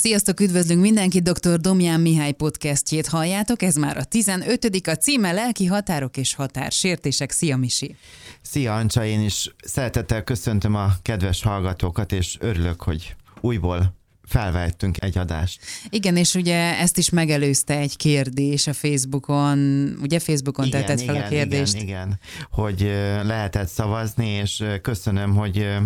[0.00, 1.60] Sziasztok, üdvözlünk mindenkit, dr.
[1.60, 7.30] Domján Mihály podcastjét halljátok, ez már a 15 a címe Lelki határok és határsértések.
[7.30, 7.96] Szia Misi!
[8.42, 13.97] Szia Ancsa, én is szeretettel köszöntöm a kedves hallgatókat, és örülök, hogy újból
[14.28, 15.60] felvettünk egy adást.
[15.88, 19.58] Igen, és ugye ezt is megelőzte egy kérdés a Facebookon,
[20.02, 21.74] ugye Facebookon igen, tetted fel igen, a kérdést.
[21.74, 22.18] Igen, igen,
[22.50, 22.80] hogy
[23.26, 25.76] lehetett szavazni, és köszönöm, hogy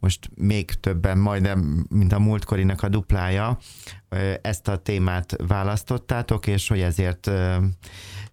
[0.00, 3.58] most még többen, majdnem, mint a múltkorinak a duplája,
[4.42, 7.30] ezt a témát választottátok, és hogy ezért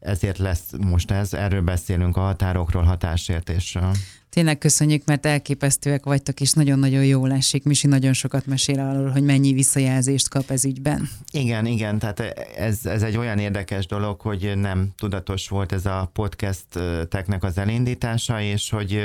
[0.06, 3.92] ezért lesz most ez, erről beszélünk a határokról, hatásértésről.
[4.36, 7.64] Tényleg köszönjük, mert elképesztőek vagytok, és nagyon-nagyon jó esik.
[7.64, 11.10] Misi nagyon sokat mesél arról, hogy mennyi visszajelzést kap ez ügyben.
[11.32, 12.20] Igen, igen, tehát
[12.58, 18.42] ez, ez egy olyan érdekes dolog, hogy nem tudatos volt ez a podcast-teknek az elindítása,
[18.42, 19.02] és hogy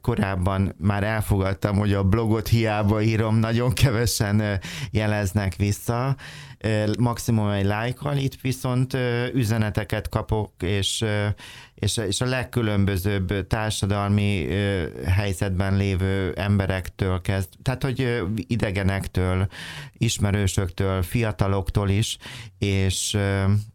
[0.00, 6.16] korábban már elfogadtam, hogy a blogot hiába írom, nagyon kevesen jeleznek vissza,
[6.98, 8.96] maximum egy lájkkal, itt viszont
[9.34, 11.04] üzeneteket kapok, és,
[11.80, 14.46] és, és a legkülönbözőbb társadalmi
[15.06, 19.46] helyzetben lévő emberektől kezd, tehát hogy idegenektől,
[19.98, 22.16] ismerősöktől, fiataloktól is,
[22.58, 23.16] és,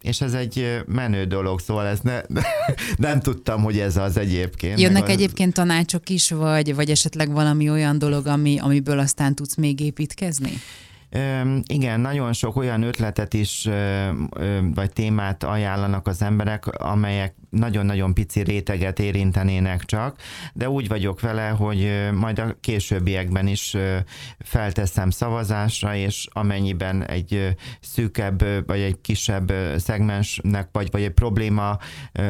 [0.01, 2.21] és ez egy menő dolog, szóval ez ne,
[2.97, 4.79] nem tudtam, hogy ez az egyébként.
[4.79, 9.79] Jönnek egyébként tanácsok is, vagy, vagy esetleg valami olyan dolog, ami, amiből aztán tudsz még
[9.79, 10.51] építkezni?
[11.65, 13.69] Igen, nagyon sok olyan ötletet is,
[14.73, 20.15] vagy témát ajánlanak az emberek, amelyek nagyon-nagyon pici réteget érintenének csak,
[20.53, 23.75] de úgy vagyok vele, hogy majd a későbbiekben is
[24.39, 31.77] felteszem szavazásra, és amennyiben egy szűkebb, vagy egy kisebb szegmensnek, vagy, vagy egy probléma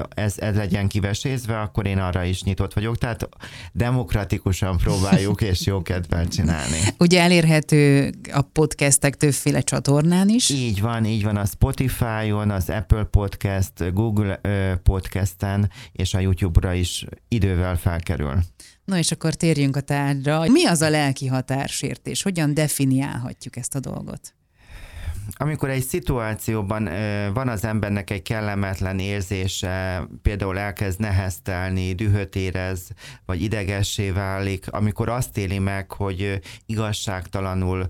[0.10, 2.98] ez, ez legyen kivesézve, akkor én arra is nyitott vagyok.
[2.98, 3.30] Tehát
[3.72, 6.78] demokratikusan próbáljuk, és jó kedvel csinálni.
[6.98, 10.50] Ugye elérhető a podcastek többféle csatornán is?
[10.50, 14.40] Így van, így van a Spotify-on, az Apple Podcast, Google
[14.84, 18.40] Podcast, podcasten és a YouTube-ra is idővel felkerül.
[18.86, 20.46] No és akkor térjünk a tárgyra.
[20.48, 22.22] Mi az a lelki határsértés?
[22.22, 24.34] Hogyan definiálhatjuk ezt a dolgot?
[25.34, 26.90] Amikor egy szituációban
[27.34, 32.88] van az embernek egy kellemetlen érzése, például elkezd neheztelni, dühöt érez,
[33.26, 37.88] vagy idegessé válik, amikor azt éli meg, hogy igazságtalanul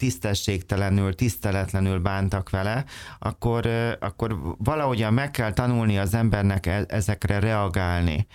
[0.00, 2.84] tisztességtelenül, tiszteletlenül bántak vele,
[3.18, 3.68] akkor,
[4.00, 8.26] akkor valahogyan meg kell tanulni az embernek e, ezekre reagálni.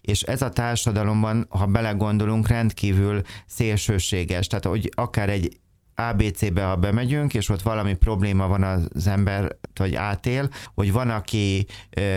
[0.00, 4.46] És ez a társadalomban, ha belegondolunk, rendkívül szélsőséges.
[4.46, 5.60] Tehát, hogy akár egy
[5.94, 11.66] ABC-be, ha bemegyünk, és ott valami probléma van az ember, vagy átél, hogy van, aki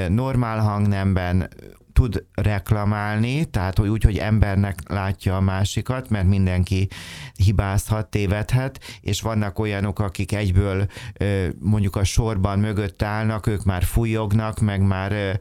[0.07, 1.49] normál hangnemben
[1.95, 6.87] tud reklamálni, tehát hogy úgy, hogy embernek látja a másikat, mert mindenki
[7.35, 10.87] hibázhat, tévedhet, és vannak olyanok, akik egyből
[11.59, 15.39] mondjuk a sorban mögött állnak, ők már fújognak, meg már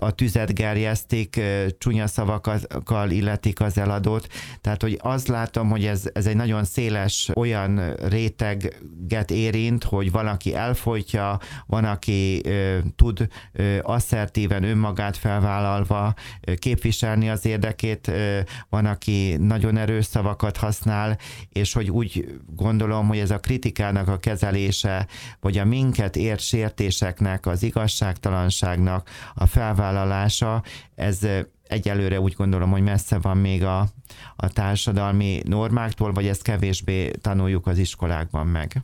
[0.00, 1.40] a tüzet gerjesztik,
[1.78, 4.28] csúnya szavakkal illetik az eladót.
[4.60, 10.54] Tehát, hogy azt látom, hogy ez, ez egy nagyon széles olyan réteget érint, hogy valaki
[10.54, 12.42] elfolytja, van, aki
[12.96, 13.28] tud
[13.82, 16.14] asszertíven önmagában magát felvállalva
[16.58, 18.10] képviselni az érdekét,
[18.68, 21.18] van, aki nagyon erős szavakat használ,
[21.52, 25.06] és hogy úgy gondolom, hogy ez a kritikának a kezelése,
[25.40, 30.62] vagy a minket ért sértéseknek, az igazságtalanságnak a felvállalása,
[30.94, 31.18] ez
[31.68, 33.88] egyelőre úgy gondolom, hogy messze van még a,
[34.36, 38.82] a társadalmi normáktól, vagy ezt kevésbé tanuljuk az iskolákban meg.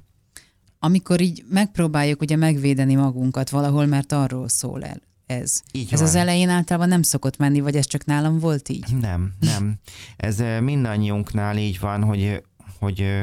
[0.78, 5.60] Amikor így megpróbáljuk ugye megvédeni magunkat valahol, mert arról szól el, ez.
[5.72, 6.08] Így ez van.
[6.08, 8.96] az elején általában nem szokott menni, vagy ez csak nálam volt így?
[9.00, 9.74] Nem, nem.
[10.16, 12.42] Ez mindannyiunknál így van, hogy
[12.78, 13.22] hogy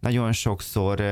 [0.00, 1.02] nagyon sokszor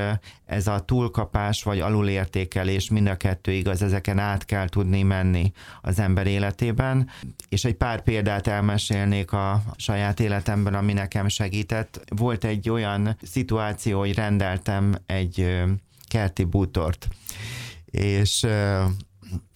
[0.45, 5.51] ez a túlkapás vagy alulértékelés mind a kettő igaz, ezeken át kell tudni menni
[5.81, 7.09] az ember életében,
[7.49, 12.01] és egy pár példát elmesélnék a saját életemben, ami nekem segített.
[12.15, 15.63] Volt egy olyan szituáció, hogy rendeltem egy
[16.07, 17.07] kerti bútort,
[17.85, 18.45] és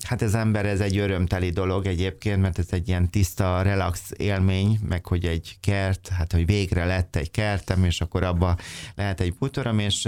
[0.04, 4.80] Hát ez ember, ez egy örömteli dolog egyébként, mert ez egy ilyen tiszta, relax élmény,
[4.88, 8.58] meg hogy egy kert, hát hogy végre lett egy kertem, és akkor abba
[8.96, 10.08] lehet egy bútorom, és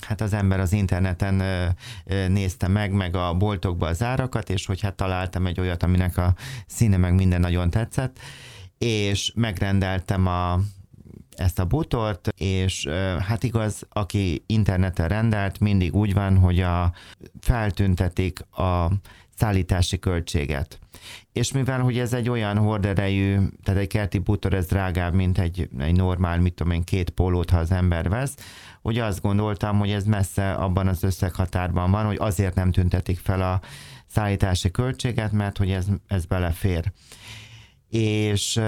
[0.00, 1.42] hát az ember az interneten
[2.28, 6.34] nézte meg, meg a boltokba az árakat, és hogy hát találtam egy olyat, aminek a
[6.66, 8.18] színe meg minden nagyon tetszett,
[8.78, 10.60] és megrendeltem a,
[11.36, 12.86] ezt a butort, és
[13.18, 16.92] hát igaz, aki interneten rendelt, mindig úgy van, hogy a,
[17.40, 18.90] feltüntetik a
[19.36, 20.78] szállítási költséget.
[21.32, 25.68] És mivel, hogy ez egy olyan horderejű, tehát egy kerti bútor, ez drágább, mint egy,
[25.78, 28.34] egy normál, mit tudom én, két pólót, ha az ember vesz,
[28.82, 33.42] hogy azt gondoltam, hogy ez messze abban az összeghatárban van, hogy azért nem tüntetik fel
[33.42, 33.60] a
[34.06, 36.92] szállítási költséget, mert hogy ez, ez belefér.
[37.88, 38.60] És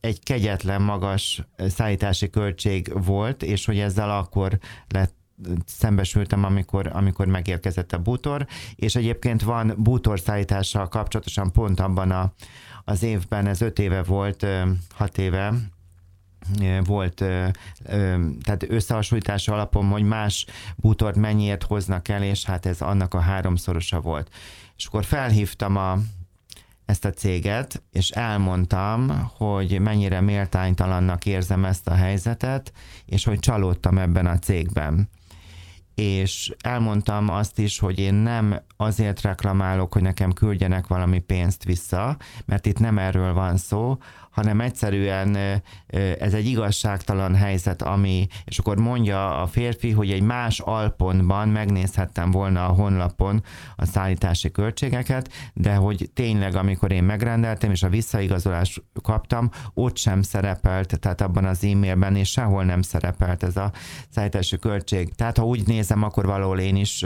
[0.00, 4.58] egy kegyetlen magas szállítási költség volt, és hogy ezzel akkor
[4.88, 5.16] lett
[5.66, 12.32] szembesültem, amikor, amikor megérkezett a bútor, és egyébként van bútorszállítással kapcsolatosan pont abban a,
[12.84, 14.46] az évben, ez öt éve volt,
[14.90, 15.54] hat éve,
[16.84, 17.14] volt,
[18.42, 20.46] tehát összehasonlítás alapon, hogy más
[20.76, 24.30] bútort mennyiért hoznak el, és hát ez annak a háromszorosa volt.
[24.76, 25.98] És akkor felhívtam a,
[26.88, 32.72] ezt a céget, és elmondtam, hogy mennyire méltánytalannak érzem ezt a helyzetet,
[33.04, 35.08] és hogy csalódtam ebben a cégben.
[35.94, 42.16] És elmondtam azt is, hogy én nem azért reklamálok, hogy nekem küldjenek valami pénzt vissza,
[42.46, 43.98] mert itt nem erről van szó,
[44.38, 45.36] hanem egyszerűen
[46.18, 52.30] ez egy igazságtalan helyzet, ami, és akkor mondja a férfi, hogy egy más alpontban megnézhettem
[52.30, 53.42] volna a honlapon
[53.76, 60.22] a szállítási költségeket, de hogy tényleg, amikor én megrendeltem, és a visszaigazolást kaptam, ott sem
[60.22, 63.72] szerepelt, tehát abban az e-mailben, és sehol nem szerepelt ez a
[64.08, 65.14] szállítási költség.
[65.14, 67.04] Tehát ha úgy nézem, akkor valahol én is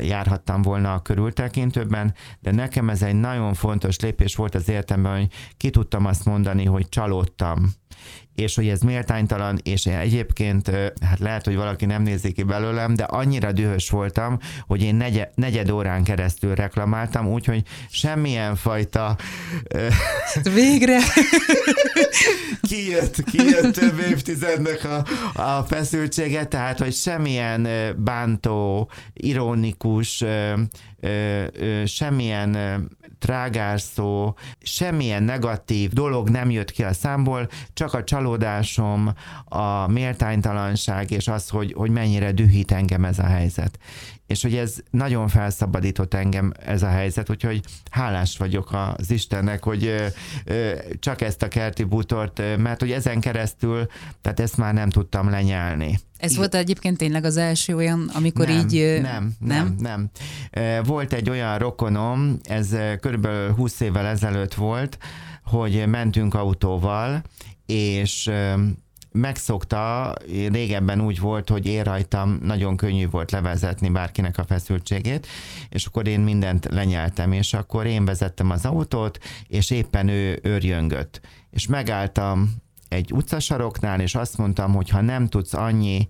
[0.00, 5.28] járhattam volna a körültekintőben, de nekem ez egy nagyon fontos lépés volt az értemben, hogy
[5.56, 7.74] ki tudtam azt mondani, mondani, hogy csalódtam
[8.34, 10.70] és hogy ez méltánytalan, és én egyébként,
[11.00, 15.30] hát lehet, hogy valaki nem nézi ki belőlem, de annyira dühös voltam, hogy én negyed,
[15.34, 19.16] negyed órán keresztül reklamáltam, úgyhogy semmilyen fajta...
[20.54, 20.98] Végre!
[22.68, 25.04] kijött, kijött több évtizednek a,
[25.42, 30.24] a feszültsége, tehát, hogy semmilyen bántó, ironikus,
[31.84, 32.56] semmilyen
[33.18, 39.12] trágás szó, semmilyen negatív dolog nem jött ki a számból, csak a csalódásom,
[39.44, 43.78] a méltánytalanság, és az, hogy, hogy mennyire dühít engem ez a helyzet.
[44.26, 47.60] És hogy ez nagyon felszabadított engem ez a helyzet, úgyhogy
[47.90, 49.94] hálás vagyok az Istennek, hogy
[50.98, 53.86] csak ezt a kerti bútort, mert hogy ezen keresztül,
[54.20, 55.98] tehát ezt már nem tudtam lenyelni.
[56.18, 56.40] Ez Igen.
[56.40, 59.00] volt egyébként tényleg az első olyan, amikor nem, így...
[59.00, 60.10] Nem, nem, nem,
[60.52, 60.84] nem.
[60.84, 64.98] Volt egy olyan rokonom, ez körülbelül 20 évvel ezelőtt volt,
[65.44, 67.22] hogy mentünk autóval,
[67.66, 68.30] és
[69.16, 70.14] megszokta,
[70.52, 75.26] régebben úgy volt, hogy én rajtam nagyon könnyű volt levezetni bárkinek a feszültségét,
[75.68, 81.20] és akkor én mindent lenyeltem, és akkor én vezettem az autót, és éppen ő őrjöngött.
[81.50, 82.54] És megálltam
[82.88, 86.06] egy utcasaroknál, és azt mondtam, hogy ha nem tudsz annyi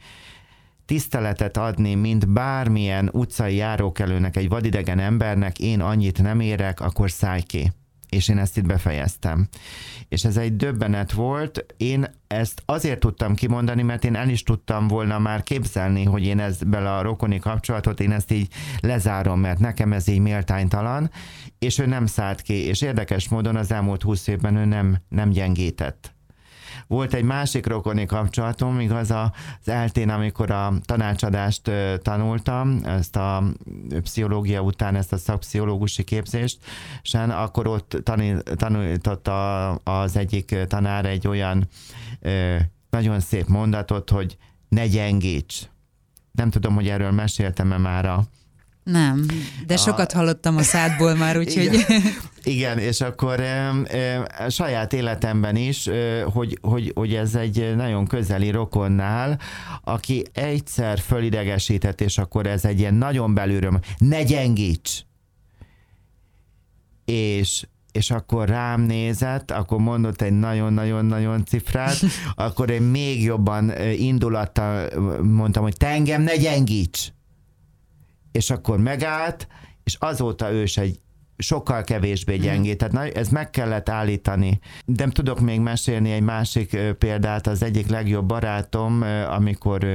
[0.86, 7.42] tiszteletet adni, mint bármilyen utcai járókelőnek, egy vadidegen embernek, én annyit nem érek, akkor szállj
[7.42, 7.72] ki
[8.08, 9.48] és én ezt itt befejeztem.
[10.08, 11.66] És ez egy döbbenet volt.
[11.76, 16.38] Én ezt azért tudtam kimondani, mert én el is tudtam volna már képzelni, hogy én
[16.38, 18.48] ezt bele a rokoni kapcsolatot, én ezt így
[18.80, 21.10] lezárom, mert nekem ez így méltánytalan,
[21.58, 25.30] és ő nem szállt ki, és érdekes módon az elmúlt húsz évben ő nem, nem
[25.30, 26.15] gyengített.
[26.86, 29.30] Volt egy másik rokoni kapcsolatom, igaz az
[29.68, 31.70] eltén, amikor a tanácsadást
[32.02, 33.42] tanultam, ezt a
[34.02, 36.58] pszichológia után, ezt a szakpszichológusi képzést,
[37.02, 37.96] sen akkor ott
[38.56, 41.68] tanította az egyik tanár egy olyan
[42.90, 44.36] nagyon szép mondatot, hogy
[44.68, 45.62] ne gyengíts.
[46.32, 48.24] Nem tudom, hogy erről meséltem-e már a
[48.90, 49.26] nem,
[49.66, 49.76] de a...
[49.76, 51.64] sokat hallottam a szádból már, úgyhogy...
[51.64, 52.02] Igen,
[52.56, 58.06] igen és akkor e, e, saját életemben is, e, hogy, hogy, hogy ez egy nagyon
[58.06, 59.40] közeli rokonnál,
[59.84, 65.04] aki egyszer fölidegesített, és akkor ez egy ilyen nagyon belülről, ne gyengíts!
[67.04, 71.96] És és akkor rám nézett, akkor mondott egy nagyon-nagyon-nagyon cifrát,
[72.34, 74.88] akkor én még jobban indulattal
[75.22, 77.15] mondtam, hogy te engem ne gyengíts!
[78.36, 79.48] És akkor megállt,
[79.84, 81.00] és azóta ő is egy
[81.38, 82.44] sokkal kevésbé mhm.
[82.44, 84.58] gyengé, tehát na, ez meg kellett állítani.
[84.84, 89.86] De tudok még mesélni egy másik példát, az egyik legjobb barátom, amikor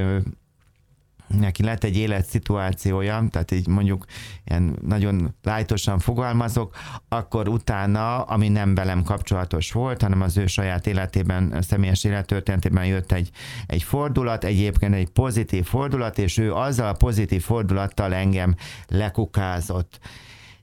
[1.38, 4.04] neki lett egy életszituációja, tehát így mondjuk
[4.44, 6.76] ilyen nagyon lájtosan fogalmazok,
[7.08, 13.12] akkor utána, ami nem velem kapcsolatos volt, hanem az ő saját életében, személyes élettörténetében jött
[13.12, 13.30] egy,
[13.66, 18.54] egy fordulat, egyébként egy pozitív fordulat, és ő azzal a pozitív fordulattal engem
[18.88, 20.00] lekukázott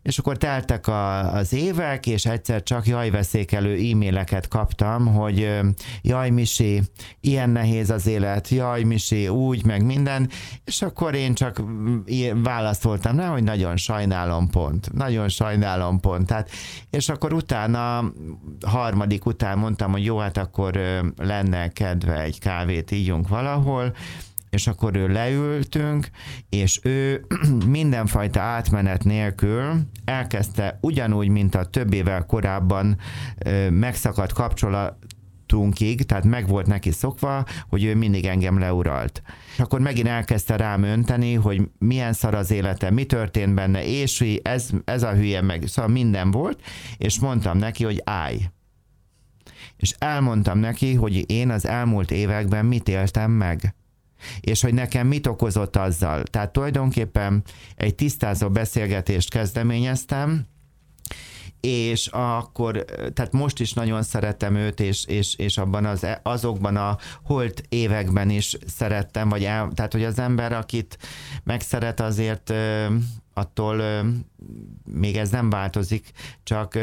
[0.10, 5.60] És akkor teltek a, az évek, és egyszer csak jajveszékelő e-maileket kaptam, hogy
[6.02, 6.82] jaj Misi,
[7.22, 10.30] ilyen nehéz az élet, jaj Misi, úgy, meg minden,
[10.66, 11.62] és akkor én csak
[12.44, 16.28] válaszoltam rá, hogy nagyon sajnálom pont, nagyon sajnálom pont.
[16.28, 16.50] Tehát,
[16.90, 18.12] és akkor utána,
[18.66, 20.80] harmadik után mondtam, hogy jó, hát akkor
[21.18, 23.94] lenne kedve egy kávét ígyunk valahol,
[24.50, 26.10] és akkor ő leültünk,
[26.50, 27.26] és ő
[27.66, 32.98] mindenfajta átmenet nélkül elkezdte ugyanúgy, mint a több évvel korábban
[33.70, 34.98] megszakadt kapcsolat,
[35.50, 39.22] tunkig, tehát meg volt neki szokva, hogy ő mindig engem leuralt.
[39.54, 44.40] És akkor megint elkezdte rám önteni, hogy milyen szar az élete, mi történt benne, és
[44.42, 46.62] ez, ez a hülye meg, szóval minden volt,
[46.98, 48.50] és mondtam neki, hogy állj.
[49.78, 53.76] És elmondtam neki, hogy én az elmúlt években mit éltem meg
[54.40, 56.24] és hogy nekem mit okozott azzal.
[56.24, 57.44] Tehát tulajdonképpen
[57.76, 60.46] egy tisztázó beszélgetést kezdeményeztem,
[61.60, 66.98] és akkor, tehát most is nagyon szeretem őt, és, és, és abban az, azokban a
[67.24, 70.98] holt években is szerettem, vagy el, tehát hogy az ember, akit
[71.44, 72.54] megszeret, azért
[73.34, 73.84] attól
[74.84, 76.12] még ez nem változik,
[76.44, 76.78] csak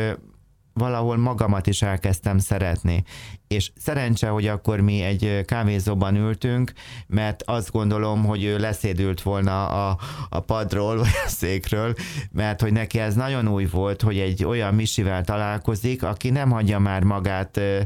[0.72, 3.04] valahol magamat is elkezdtem szeretni.
[3.48, 6.72] És szerencse, hogy akkor mi egy kávézóban ültünk,
[7.06, 9.98] mert azt gondolom, hogy ő leszédült volna a,
[10.28, 11.94] a padról, vagy a székről,
[12.32, 16.78] mert hogy neki ez nagyon új volt, hogy egy olyan misivel találkozik, aki nem hagyja
[16.78, 17.80] már magát ö,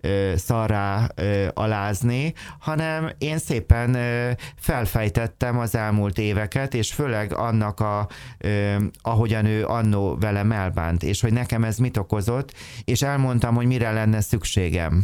[0.00, 7.80] ö, szarrá ö, alázni, hanem én szépen ö, felfejtettem az elmúlt éveket, és főleg annak,
[7.80, 12.54] a, ö, ahogyan ő annó velem elbánt, és hogy nekem ez mit okozott,
[12.84, 15.01] és elmondtam, hogy mire lenne szükségem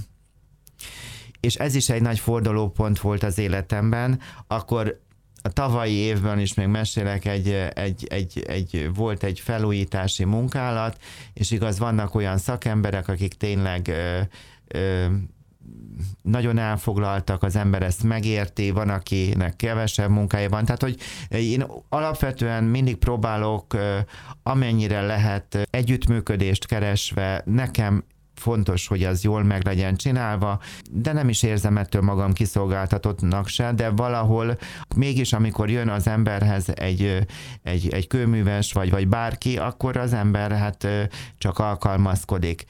[1.41, 5.01] és ez is egy nagy fordulópont volt az életemben, akkor
[5.43, 11.03] a tavalyi évben is még mesélek, egy, egy, egy, egy, volt egy felújítási munkálat,
[11.33, 14.21] és igaz, vannak olyan szakemberek, akik tényleg ö,
[14.67, 15.07] ö,
[16.23, 20.65] nagyon elfoglaltak, az ember ezt megérti, van, akinek kevesebb munkája van.
[20.65, 20.97] Tehát, hogy
[21.29, 23.77] én alapvetően mindig próbálok
[24.43, 28.05] amennyire lehet együttműködést keresve, nekem
[28.39, 33.73] fontos, hogy az jól meg legyen csinálva, de nem is érzem ettől magam kiszolgáltatottnak se,
[33.73, 34.59] de valahol
[34.97, 37.27] mégis, amikor jön az emberhez egy,
[37.63, 40.87] egy, egy kőműves, vagy, vagy bárki, akkor az ember hát
[41.39, 42.65] csak alkalmazkodik.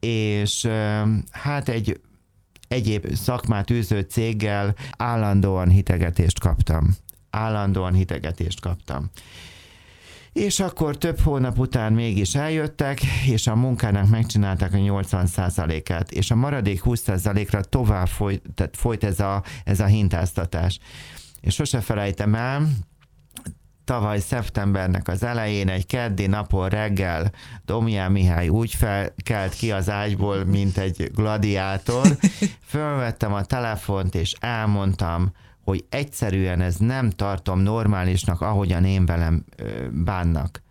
[0.00, 0.68] És
[1.30, 2.00] hát egy
[2.68, 6.96] egyéb szakmát űző céggel állandóan hitegetést kaptam.
[7.30, 9.10] Állandóan hitegetést kaptam.
[10.36, 16.34] És akkor több hónap után mégis eljöttek, és a munkának megcsinálták a 80%-át, és a
[16.34, 20.78] maradék 20%-ra tovább folyt, tehát folyt ez a, ez a hintáztatás.
[21.40, 22.68] És sose felejtem el,
[23.84, 27.32] tavaly szeptembernek az elején egy keddi napon reggel
[27.64, 32.06] Domján Mihály úgy felkelt ki az ágyból, mint egy gladiátor.
[32.72, 35.32] Fölvettem a telefont, és elmondtam,
[35.66, 39.44] hogy egyszerűen ez nem tartom normálisnak, ahogyan én velem
[39.90, 40.62] bánnak.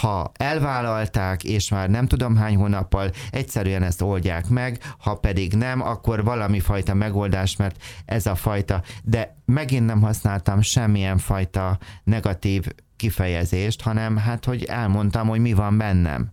[0.00, 5.80] Ha elvállalták, és már nem tudom hány hónappal, egyszerűen ezt oldják meg, ha pedig nem,
[5.80, 12.66] akkor valami fajta megoldás, mert ez a fajta, de megint nem használtam semmilyen fajta negatív
[12.96, 16.32] kifejezést, hanem hát, hogy elmondtam, hogy mi van bennem.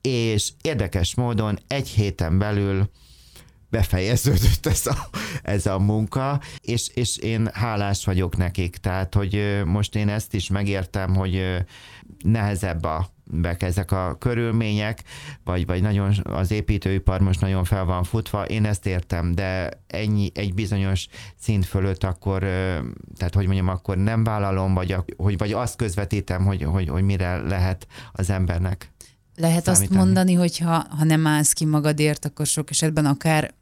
[0.00, 2.90] És érdekes módon egy héten belül
[3.70, 5.08] befejeződött ez a,
[5.42, 10.48] ez a munka, és, és én hálás vagyok nekik, tehát, hogy most én ezt is
[10.48, 11.64] megértem, hogy
[12.24, 13.08] nehezebb a
[13.58, 15.02] ezek a körülmények,
[15.44, 20.30] vagy, vagy nagyon az építőipar most nagyon fel van futva, én ezt értem, de ennyi,
[20.34, 21.06] egy bizonyos
[21.38, 22.40] szint fölött akkor,
[23.16, 27.36] tehát hogy mondjam, akkor nem vállalom, vagy, hogy, vagy azt közvetítem, hogy, hogy, hogy mire
[27.36, 28.92] lehet az embernek
[29.36, 29.88] lehet számítani.
[29.88, 33.54] azt mondani, hogy ha, ha nem állsz ki magadért, akkor sok esetben akár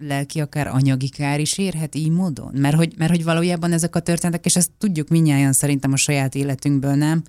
[0.00, 2.52] lelki, akár anyagi kár is érhet így módon?
[2.54, 6.34] Mert hogy, mert hogy valójában ezek a történetek, és ezt tudjuk minnyáján szerintem a saját
[6.34, 7.22] életünkből, nem?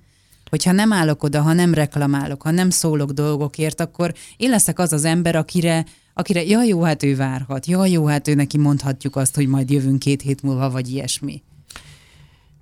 [0.50, 4.92] Hogyha nem állok oda, ha nem reklamálok, ha nem szólok dolgokért, akkor én leszek az
[4.92, 9.16] az ember, akire, akire ja jó, hát ő várhat, ja jó, hát ő neki mondhatjuk
[9.16, 11.42] azt, hogy majd jövünk két hét múlva, vagy ilyesmi.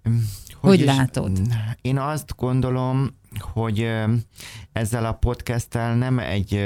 [0.02, 0.14] Hogy,
[0.60, 1.40] hogy látod?
[1.82, 3.92] Én azt gondolom, hogy
[4.72, 6.60] ezzel a podcasttel nem egy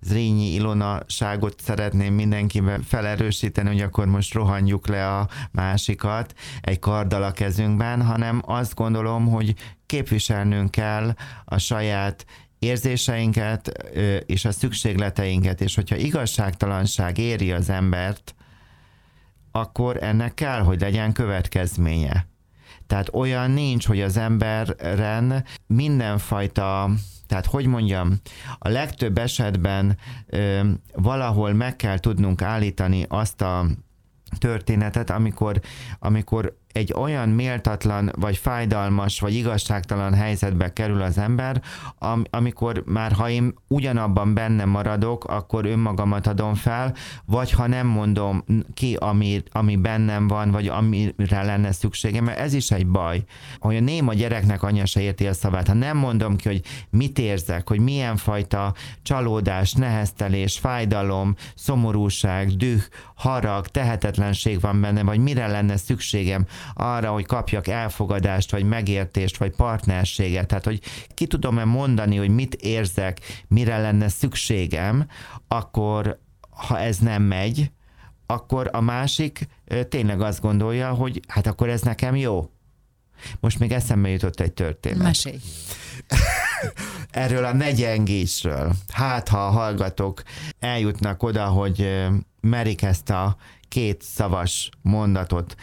[0.00, 7.32] Zrínyi Ilona-ságot szeretném mindenkivel felerősíteni, hogy akkor most rohanjuk le a másikat egy karddal a
[7.32, 9.54] kezünkben, hanem azt gondolom, hogy
[9.86, 12.26] képviselnünk kell a saját
[12.58, 13.68] érzéseinket
[14.26, 18.34] és a szükségleteinket, és hogyha igazságtalanság éri az embert,
[19.52, 22.26] akkor ennek kell, hogy legyen következménye.
[22.86, 26.90] Tehát olyan nincs, hogy az emberren mindenfajta
[27.26, 28.20] tehát, hogy mondjam,
[28.58, 30.60] a legtöbb esetben ö,
[30.92, 33.66] valahol meg kell tudnunk állítani azt a
[34.38, 35.60] történetet, amikor,
[35.98, 41.62] amikor egy olyan méltatlan, vagy fájdalmas, vagy igazságtalan helyzetbe kerül az ember,
[41.98, 47.86] am, amikor már ha én ugyanabban benne maradok, akkor önmagamat adom fel, vagy ha nem
[47.86, 53.24] mondom ki, ami, ami bennem van, vagy amire lenne szükségem, mert ez is egy baj.
[53.58, 55.66] Hogy a néma gyereknek anyja se érti a szavát.
[55.66, 62.82] Ha nem mondom ki, hogy mit érzek, hogy milyen fajta csalódás, neheztelés, fájdalom, szomorúság, düh,
[63.14, 69.56] harag, tehetetlenség van benne, vagy mire lenne szükségem, arra, hogy kapjak elfogadást, vagy megértést, vagy
[69.56, 70.46] partnerséget.
[70.46, 70.80] Tehát, hogy
[71.14, 75.06] ki tudom-e mondani, hogy mit érzek, mire lenne szükségem,
[75.48, 76.18] akkor
[76.50, 77.70] ha ez nem megy,
[78.26, 79.48] akkor a másik
[79.88, 82.50] tényleg azt gondolja, hogy hát akkor ez nekem jó.
[83.40, 85.02] Most még eszembe jutott egy történet.
[85.02, 85.38] Mesélj.
[87.10, 88.72] Erről a negyengésről.
[88.88, 90.22] Hát, ha a hallgatók
[90.58, 92.06] eljutnak oda, hogy
[92.40, 93.36] merik ezt a
[93.68, 95.54] két szavas mondatot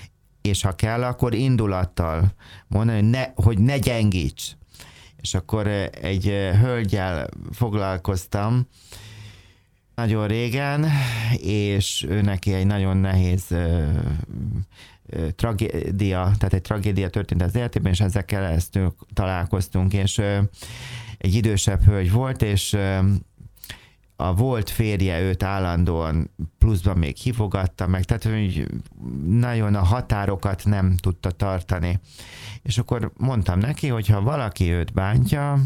[0.41, 2.33] és ha kell, akkor indulattal
[2.67, 4.51] mondani, hogy ne, hogy ne gyengíts.
[5.21, 8.67] És akkor eh, egy eh, hölgyel foglalkoztam
[9.95, 10.85] nagyon régen,
[11.41, 13.89] és ő neki egy nagyon nehéz eh,
[15.35, 18.79] tragédia, tehát egy tragédia történt az életében, és ezekkel ezt
[19.13, 20.17] találkoztunk, és
[21.17, 22.77] egy idősebb hölgy volt, és
[24.27, 28.67] a volt férje őt állandóan pluszban még hívogatta meg, tehát hogy
[29.25, 31.99] nagyon a határokat nem tudta tartani.
[32.61, 35.59] És akkor mondtam neki, hogy ha valaki őt bántja,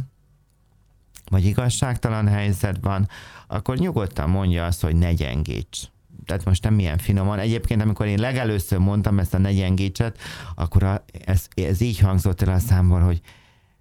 [1.29, 3.07] vagy igazságtalan helyzet van,
[3.47, 5.81] akkor nyugodtan mondja azt, hogy ne gyengíts.
[6.25, 7.39] Tehát most nem milyen finoman.
[7.39, 10.17] Egyébként, amikor én legelőször mondtam ezt a ne gyengítset,
[10.55, 13.21] akkor a, ez, ez így hangzott el a számból, hogy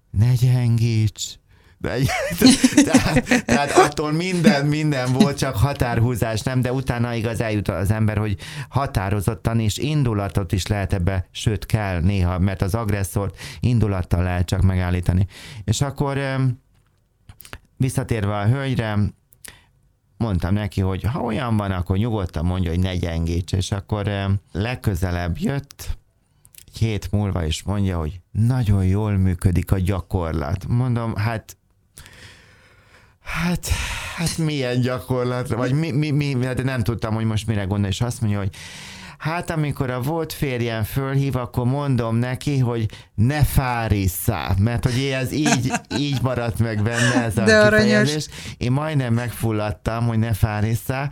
[0.09, 1.39] ne gyengíts,
[2.85, 8.17] tehát, tehát attól minden, minden volt, csak határhúzás nem, de utána igaz eljut az ember,
[8.17, 8.37] hogy
[8.69, 14.61] határozottan és indulatot is lehet ebbe, sőt kell néha, mert az agresszort indulattal lehet csak
[14.61, 15.27] megállítani.
[15.63, 16.19] És akkor
[17.77, 18.97] visszatérve a hölgyre,
[20.17, 24.11] mondtam neki, hogy ha olyan van, akkor nyugodtan mondja, hogy ne gyengíts, és akkor
[24.51, 25.97] legközelebb jött,
[26.65, 30.67] egy hét múlva is mondja, hogy nagyon jól működik a gyakorlat.
[30.67, 31.57] Mondom, hát
[33.25, 33.67] Hát,
[34.15, 38.01] hát milyen gyakorlat, vagy mi, mi, mi, hát nem tudtam, hogy most mire gondol, és
[38.01, 38.55] azt mondja, hogy
[39.17, 42.85] Hát amikor a volt férjem fölhív, akkor mondom neki, hogy
[43.15, 48.27] ne fárisszá, mert hogy ez így, így maradt meg benne ez a de kifejezés.
[48.57, 51.09] Én majdnem megfulladtam, hogy ne fárisszá,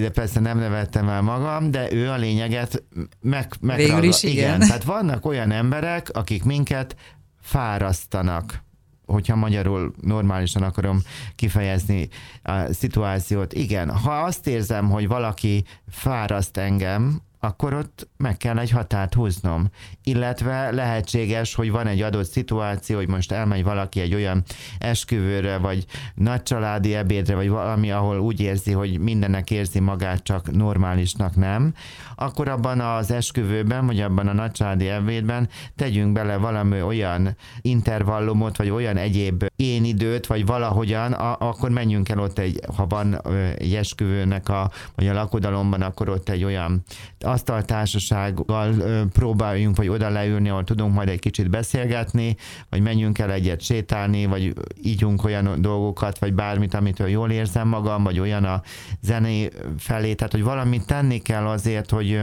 [0.00, 2.82] de persze nem nevettem el magam, de ő a lényeget
[3.20, 4.34] meg, meg Végül is igen.
[4.34, 4.58] igen.
[4.58, 6.96] Tehát vannak olyan emberek, akik minket
[7.40, 8.68] fárasztanak
[9.10, 10.98] hogyha magyarul normálisan akarom
[11.36, 12.08] kifejezni
[12.42, 18.70] a szituációt, igen, ha azt érzem, hogy valaki fáraszt engem, akkor ott meg kell egy
[18.70, 19.70] határt húznom.
[20.04, 24.42] Illetve lehetséges, hogy van egy adott szituáció, hogy most elmegy valaki egy olyan
[24.78, 31.36] esküvőre, vagy nagycsaládi ebédre, vagy valami, ahol úgy érzi, hogy mindennek érzi magát, csak normálisnak
[31.36, 31.74] nem,
[32.16, 38.70] akkor abban az esküvőben, vagy abban a nagycsaládi ebédben tegyünk bele valami olyan intervallumot, vagy
[38.70, 43.20] olyan egyéb én időt, vagy valahogyan, a, akkor menjünk el ott egy, ha van
[43.58, 46.82] egy esküvőnek a, vagy a lakodalomban, akkor ott egy olyan
[47.30, 48.74] asztaltársasággal
[49.12, 52.36] próbáljunk, vagy oda leülni, ahol tudunk majd egy kicsit beszélgetni,
[52.68, 58.02] vagy menjünk el egyet sétálni, vagy ígyunk olyan dolgokat, vagy bármit, amitől jól érzem magam,
[58.02, 58.62] vagy olyan a
[59.00, 62.20] zené felé, tehát hogy valamit tenni kell azért, hogy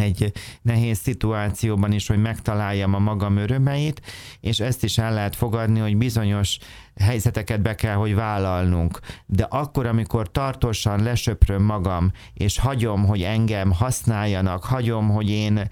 [0.00, 0.32] egy
[0.62, 4.00] nehéz szituációban is, hogy megtaláljam a magam örömeit,
[4.40, 6.58] és ezt is el lehet fogadni, hogy bizonyos
[7.00, 9.00] helyzeteket be kell, hogy vállalnunk.
[9.26, 15.68] De akkor, amikor tartósan lesöpröm magam, és hagyom, hogy engem használjanak, hagyom, hogy én eh,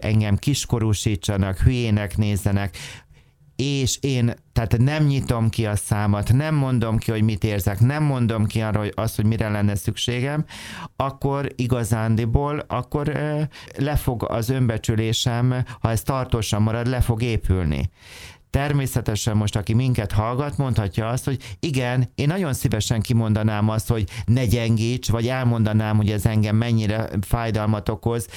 [0.00, 2.76] engem kiskorúsítsanak, hülyének nézzenek,
[3.60, 8.02] és én tehát nem nyitom ki a számat, nem mondom ki, hogy mit érzek, nem
[8.02, 10.44] mondom ki arra, hogy az, hogy mire lenne szükségem,
[10.96, 13.40] akkor igazándiból, akkor ö,
[13.78, 17.90] le fog az önbecsülésem, ha ez tartósan marad, le fog épülni.
[18.50, 24.08] Természetesen most, aki minket hallgat, mondhatja azt, hogy igen, én nagyon szívesen kimondanám azt, hogy
[24.24, 28.28] ne gyengíts, vagy elmondanám, hogy ez engem mennyire fájdalmat okoz,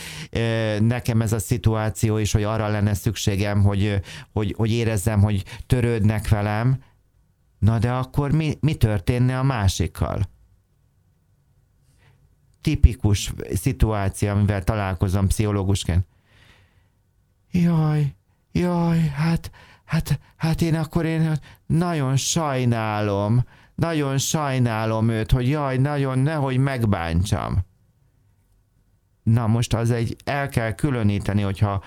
[0.80, 4.00] nekem ez a szituáció is, hogy arra lenne szükségem, hogy,
[4.34, 6.84] hogy, hogy érezzem, hogy törődnek velem.
[7.60, 10.22] Na de akkor mi, mi történne a másikkal?
[12.62, 16.06] Tipikus szituáció, amivel találkozom pszichológusként
[17.54, 18.14] jaj,
[18.52, 19.52] jaj, hát,
[19.86, 21.32] hát, hát én akkor én
[21.66, 23.44] nagyon sajnálom,
[23.76, 27.66] nagyon sajnálom őt, hogy jaj, nagyon nehogy megbántsam.
[29.24, 31.84] Na most az egy, el kell különíteni, hogyha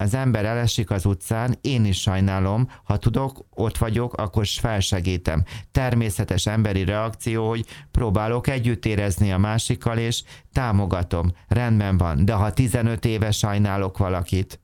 [0.00, 5.44] az ember elesik az utcán, én is sajnálom, ha tudok, ott vagyok, akkor felsegítem.
[5.72, 10.22] Természetes emberi reakció, hogy próbálok együtt érezni a másikkal, és
[10.52, 11.32] támogatom.
[11.48, 14.60] Rendben van, de ha 15 éve sajnálok valakit,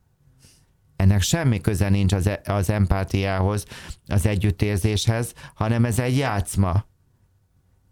[0.97, 3.65] ennek semmi köze nincs az, e- az empátiához,
[4.07, 6.85] az együttérzéshez, hanem ez egy játszma.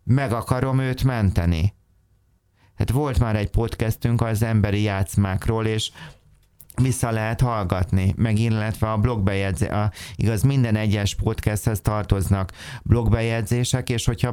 [0.04, 1.74] Meg akarom őt menteni.
[2.76, 5.92] Hát volt már egy podcastünk az emberi játszmákról, és
[6.82, 12.52] vissza lehet hallgatni, meg illetve a blogbejegyzés, a, igaz, minden egyes podcasthez tartoznak
[12.84, 14.32] blogbejegyzések, és hogyha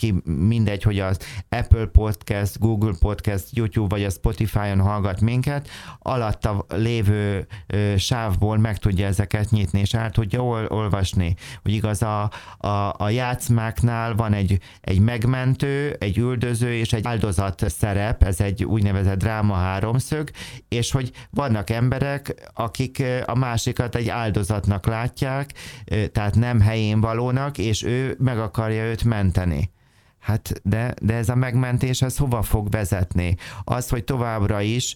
[0.00, 6.66] bárki, mindegy, hogy az Apple Podcast, Google Podcast, YouTube vagy a Spotify-on hallgat minket, alatta
[6.68, 11.34] lévő ö, sávból meg tudja ezeket nyitni, és el tudja ol, olvasni.
[11.62, 17.64] Hogy igaz, a, a, a játszmáknál van egy, egy megmentő, egy üldöző és egy áldozat
[17.68, 20.30] szerep, ez egy úgynevezett dráma háromszög,
[20.68, 25.50] és hogy vannak emberek, akik a másikat egy áldozatnak látják,
[26.12, 29.70] tehát nem helyén valónak, és ő meg akarja őt menteni.
[30.20, 33.36] Hát de, de ez a megmentés, ez hova fog vezetni?
[33.64, 34.94] Az, hogy továbbra is,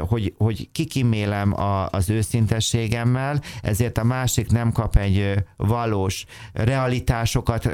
[0.00, 7.68] hogy, hogy kikimélem a, az őszintességemmel, ezért a másik nem kap egy valós realitásokat,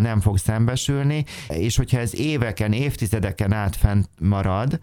[0.00, 4.80] nem fog szembesülni, és hogyha ez éveken, évtizedeken át fent marad,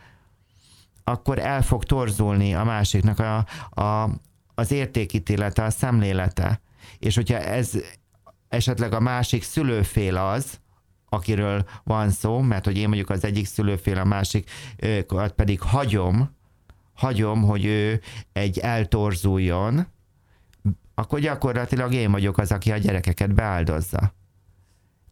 [1.03, 3.45] akkor el fog torzulni a másiknak a,
[3.81, 4.09] a,
[4.55, 6.61] az értékítélete, a szemlélete.
[6.99, 7.71] És hogyha ez
[8.49, 10.61] esetleg a másik szülőfél az,
[11.13, 14.49] akiről van szó, mert hogy én mondjuk az egyik szülőfél, a másik
[15.35, 16.35] pedig hagyom,
[16.93, 18.01] hagyom, hogy ő
[18.33, 19.87] egy eltorzuljon,
[20.95, 24.13] akkor gyakorlatilag én vagyok az, aki a gyerekeket beáldozza.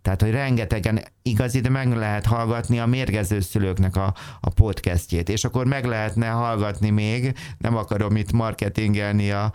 [0.02, 5.44] Tehát, hogy rengetegen igazi, de meg lehet hallgatni a mérgező szülőknek a, a podcastjét, és
[5.44, 9.52] akkor meg lehetne hallgatni még, nem akarom itt marketingelni a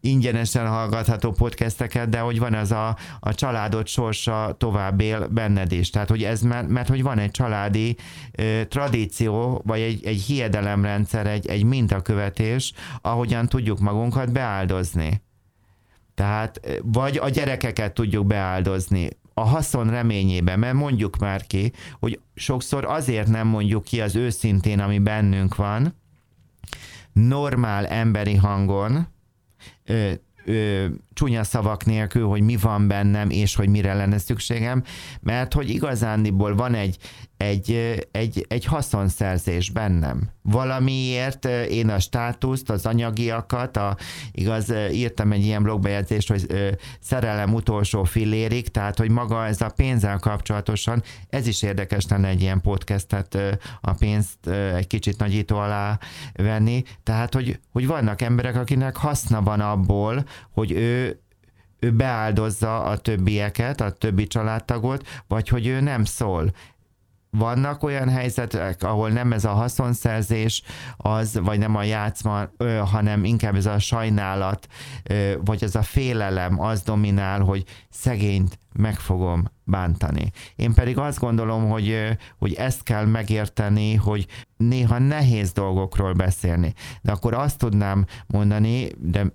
[0.00, 5.90] ingyenesen hallgatható podcasteket, de hogy van az a, a családot sorsa tovább él benned is.
[5.90, 7.96] Tehát, hogy ez, mert, mert hogy van egy családi
[8.32, 15.22] ö, tradíció, vagy egy, egy hiedelemrendszer, egy, egy mintakövetés, ahogyan tudjuk magunkat beáldozni.
[16.14, 22.84] Tehát vagy a gyerekeket tudjuk beáldozni, a haszon reményében, mert mondjuk már ki, hogy sokszor
[22.84, 25.94] azért nem mondjuk ki az őszintén, ami bennünk van,
[27.12, 29.06] normál emberi hangon,
[29.84, 30.12] ö,
[30.44, 30.86] ö,
[31.18, 34.82] csúnya szavak nélkül, hogy mi van bennem, és hogy mire lenne szükségem,
[35.20, 36.96] mert hogy igazándiból van egy,
[37.36, 40.30] egy, egy, egy haszonszerzés bennem.
[40.42, 43.96] Valamiért én a státuszt, az anyagiakat, a,
[44.32, 46.46] igaz, írtam egy ilyen blogbejegyzést, hogy
[47.00, 52.40] szerelem utolsó fillérig, tehát, hogy maga ez a pénzzel kapcsolatosan, ez is érdekes lenne egy
[52.40, 53.38] ilyen podcastet
[53.80, 55.98] a pénzt egy kicsit nagyító alá
[56.34, 61.07] venni, tehát, hogy, hogy vannak emberek, akinek haszna van abból, hogy ő
[61.78, 66.52] ő beáldozza a többieket, a többi családtagot, vagy hogy ő nem szól
[67.30, 70.62] vannak olyan helyzetek, ahol nem ez a haszonszerzés
[70.96, 72.48] az, vagy nem a játszma,
[72.90, 74.68] hanem inkább ez a sajnálat,
[75.44, 80.30] vagy ez a félelem az dominál, hogy szegényt meg fogom bántani.
[80.56, 86.74] Én pedig azt gondolom, hogy, hogy ezt kell megérteni, hogy néha nehéz dolgokról beszélni.
[87.02, 89.26] De akkor azt tudnám mondani, de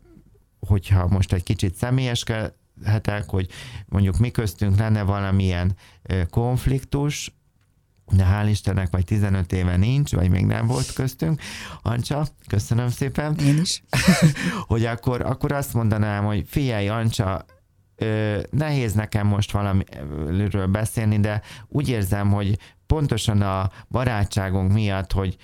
[0.68, 3.48] hogyha most egy kicsit személyeskedhetek, hogy
[3.86, 5.76] mondjuk mi köztünk lenne valamilyen
[6.30, 7.32] konfliktus,
[8.12, 11.42] de hál' Istennek vagy 15 éve nincs, vagy még nem volt köztünk.
[11.82, 13.36] Ancsa, köszönöm szépen.
[13.36, 13.84] Én is.
[14.72, 17.46] hogy akkor, akkor azt mondanám, hogy figyelj, Ancsa,
[17.96, 25.38] ö, nehéz nekem most valamiről beszélni, de úgy érzem, hogy pontosan a barátságunk miatt, hogy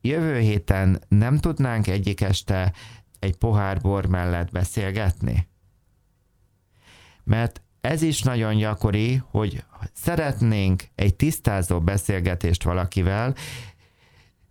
[0.00, 2.72] jövő héten nem tudnánk egyik este
[3.22, 5.48] egy pohár bor mellett beszélgetni?
[7.24, 13.34] Mert ez is nagyon gyakori, hogy szeretnénk egy tisztázó beszélgetést valakivel,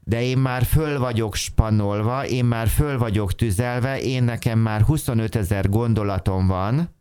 [0.04, 5.36] de én már föl vagyok spanolva, én már föl vagyok tüzelve, én nekem már 25
[5.36, 6.96] ezer gondolatom van,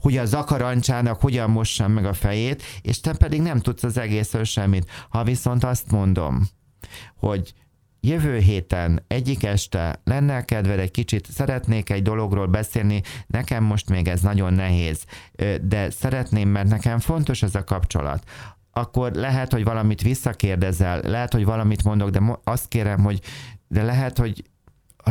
[0.00, 4.44] hogy a zakarancsának hogyan mossam meg a fejét, és te pedig nem tudsz az egészről
[4.44, 4.90] semmit.
[5.08, 6.48] Ha viszont azt mondom,
[7.16, 7.54] hogy
[8.00, 14.08] jövő héten egyik este lenne kedved egy kicsit, szeretnék egy dologról beszélni, nekem most még
[14.08, 15.04] ez nagyon nehéz,
[15.62, 18.22] de szeretném, mert nekem fontos ez a kapcsolat
[18.72, 23.20] akkor lehet, hogy valamit visszakérdezel, lehet, hogy valamit mondok, de azt kérem, hogy
[23.68, 24.44] de lehet, hogy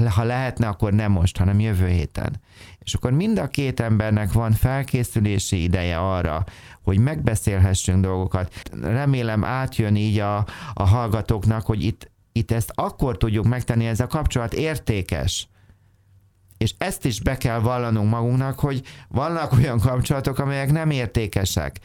[0.06, 2.41] ha lehetne, akkor nem most, hanem jövő héten.
[2.80, 6.43] És akkor mind a két embernek van felkészülési ideje arra,
[6.82, 8.54] hogy megbeszélhessünk dolgokat.
[8.82, 14.08] Remélem átjön így a, a hallgatóknak, hogy itt, itt ezt akkor tudjuk megtenni, ez a
[14.08, 15.47] kapcsolat értékes.
[16.58, 21.80] És ezt is be kell vallanunk magunknak, hogy vannak olyan kapcsolatok, amelyek nem értékesek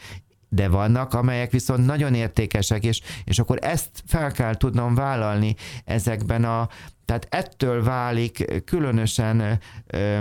[0.49, 6.43] de vannak, amelyek viszont nagyon értékesek, és, és akkor ezt fel kell tudnom vállalni ezekben
[6.43, 6.69] a,
[7.05, 10.17] tehát ettől válik különösen ö,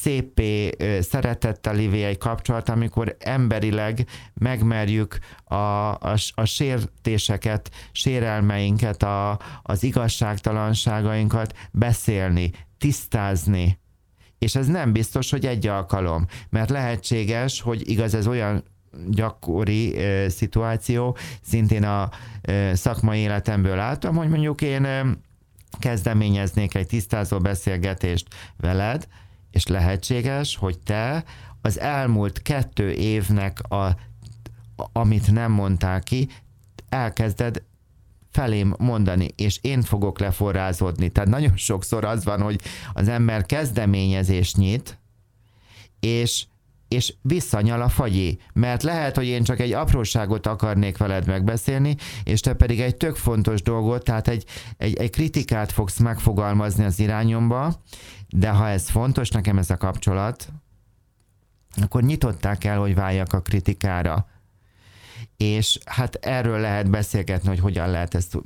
[0.00, 11.56] szépé, szeretettelivé egy kapcsolat, amikor emberileg megmerjük a, a, a sértéseket, sérelmeinket, a, az igazságtalanságainkat
[11.72, 13.78] beszélni, tisztázni.
[14.38, 18.64] És ez nem biztos, hogy egy alkalom, mert lehetséges, hogy igaz, ez olyan
[19.08, 22.10] gyakori e, szituáció, szintén a
[22.42, 25.04] e, szakmai életemből láttam, hogy mondjuk én e,
[25.78, 28.26] kezdeményeznék egy tisztázó beszélgetést
[28.56, 29.06] veled,
[29.52, 31.24] és lehetséges, hogy te
[31.60, 33.96] az elmúlt kettő évnek a,
[34.92, 36.28] amit nem mondtál ki,
[36.88, 37.62] elkezded
[38.30, 41.08] felém mondani, és én fogok leforrázódni.
[41.08, 42.60] Tehát nagyon sokszor az van, hogy
[42.92, 44.98] az ember kezdeményezést nyit,
[46.00, 46.44] és
[46.92, 52.40] és visszanyal a fagyi, mert lehet, hogy én csak egy apróságot akarnék veled megbeszélni, és
[52.40, 54.44] te pedig egy tök fontos dolgot, tehát egy,
[54.76, 57.82] egy, egy kritikát fogsz megfogalmazni az irányomba,
[58.28, 60.48] de ha ez fontos nekem ez a kapcsolat,
[61.82, 64.26] akkor nyitották el, hogy váljak a kritikára.
[65.36, 68.38] És hát erről lehet beszélgetni, hogy hogyan lehet ezt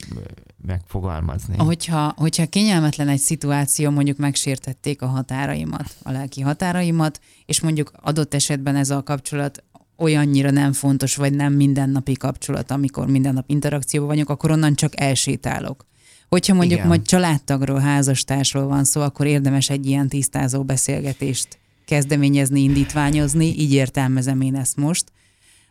[0.67, 1.57] megfogalmazni.
[1.57, 8.35] Hogyha, hogyha kényelmetlen egy szituáció, mondjuk megsértették a határaimat, a lelki határaimat, és mondjuk adott
[8.35, 9.65] esetben ez a kapcsolat
[9.99, 15.01] olyannyira nem fontos, vagy nem mindennapi kapcsolat, amikor minden nap interakcióban vagyok, akkor onnan csak
[15.01, 15.87] elsétálok.
[16.29, 16.89] Hogyha mondjuk Igen.
[16.89, 24.41] majd családtagról, házastársról van szó, akkor érdemes egy ilyen tisztázó beszélgetést kezdeményezni, indítványozni, így értelmezem
[24.41, 25.05] én ezt most.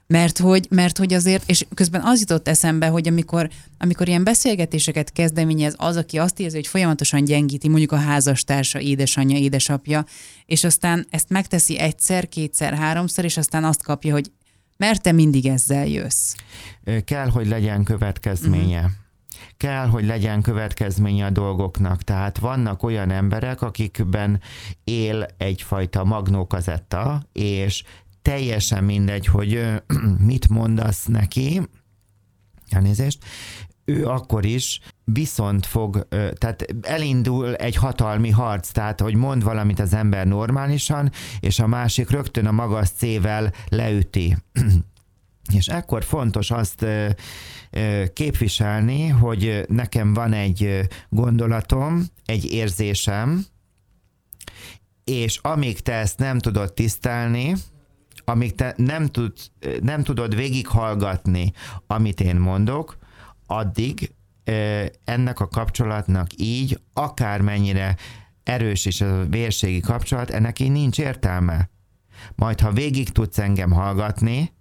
[0.07, 5.11] Mert hogy, mert hogy azért, és közben az jutott eszembe, hogy amikor, amikor ilyen beszélgetéseket
[5.11, 10.05] kezdeményez az, aki azt érzi, hogy folyamatosan gyengíti mondjuk a házastársa, édesanyja, édesapja,
[10.45, 14.31] és aztán ezt megteszi egyszer, kétszer, háromszor, és aztán azt kapja, hogy
[14.77, 16.33] mert te mindig ezzel jössz.
[17.05, 18.77] Kell, hogy legyen következménye.
[18.77, 18.91] Uh-huh
[19.57, 22.01] kell, hogy legyen következménye a dolgoknak.
[22.01, 24.41] Tehát vannak olyan emberek, akikben
[24.83, 27.83] él egyfajta magnókazetta, és
[28.25, 29.73] teljesen mindegy, hogy
[30.31, 31.61] mit mondasz neki,
[32.69, 33.25] elnézést,
[33.85, 39.93] ő akkor is viszont fog, tehát elindul egy hatalmi harc, tehát hogy mond valamit az
[39.93, 44.35] ember normálisan, és a másik rögtön a magas cével leüti.
[45.57, 46.85] És ekkor fontos azt
[48.13, 53.45] képviselni, hogy nekem van egy gondolatom, egy érzésem,
[55.03, 57.55] és amíg te ezt nem tudod tisztelni,
[58.25, 59.33] amíg te nem, tud,
[59.81, 61.53] nem tudod végighallgatni,
[61.87, 62.97] amit én mondok,
[63.47, 64.11] addig
[65.03, 67.95] ennek a kapcsolatnak így, akármennyire
[68.43, 71.69] erős is a vérségi kapcsolat, ennek így nincs értelme.
[72.35, 74.53] Majd, ha végig tudsz engem hallgatni,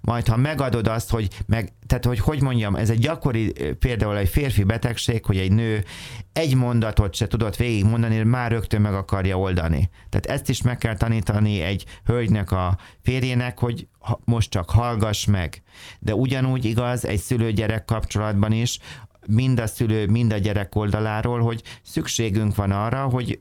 [0.00, 4.28] majd ha megadod azt, hogy meg, tehát hogy hogy mondjam, ez egy gyakori például egy
[4.28, 5.84] férfi betegség, hogy egy nő
[6.32, 9.90] egy mondatot se tudott végigmondani, már rögtön meg akarja oldani.
[10.08, 13.86] Tehát ezt is meg kell tanítani egy hölgynek a férjének, hogy
[14.24, 15.62] most csak hallgass meg.
[15.98, 18.78] De ugyanúgy igaz egy szülő-gyerek kapcsolatban is,
[19.26, 23.40] mind a szülő, mind a gyerek oldaláról, hogy szükségünk van arra, hogy,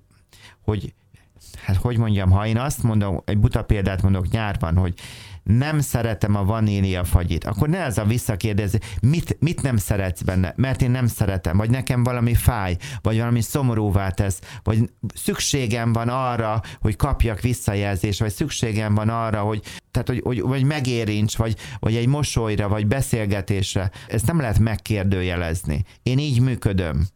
[0.61, 0.93] hogy
[1.65, 4.93] hát hogy mondjam, ha én azt mondom, egy buta példát mondok nyárban, hogy
[5.43, 10.53] nem szeretem a vanília fagyit, akkor ne ez a visszakérdezi, mit, mit nem szeretsz benne,
[10.55, 16.09] mert én nem szeretem, vagy nekem valami fáj, vagy valami szomorúvá tesz, vagy szükségem van
[16.09, 21.55] arra, hogy kapjak visszajelzést, vagy szükségem van arra, hogy, tehát, hogy, hogy, vagy megérints, vagy,
[21.79, 23.91] vagy egy mosolyra, vagy beszélgetésre.
[24.07, 25.83] Ezt nem lehet megkérdőjelezni.
[26.03, 27.07] Én így működöm.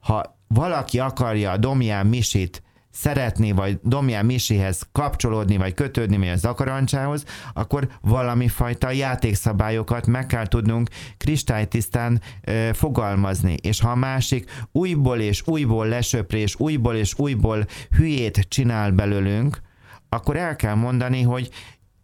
[0.00, 2.62] Ha valaki akarja a Domján Misit
[2.96, 10.26] szeretni, vagy Domján Misihez kapcsolódni, vagy kötődni, vagy a zakarancsához, akkor valami fajta játékszabályokat meg
[10.26, 13.54] kell tudnunk kristálytisztán e, fogalmazni.
[13.62, 19.60] És ha a másik újból és újból lesöprés, újból és újból hülyét csinál belőlünk,
[20.08, 21.50] akkor el kell mondani, hogy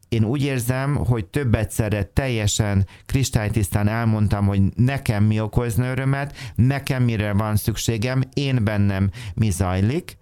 [0.08, 7.02] én úgy érzem, hogy több egyszerre teljesen kristálytisztán elmondtam, hogy nekem mi okozna örömet, nekem
[7.02, 10.20] mire van szükségem, én bennem mi zajlik,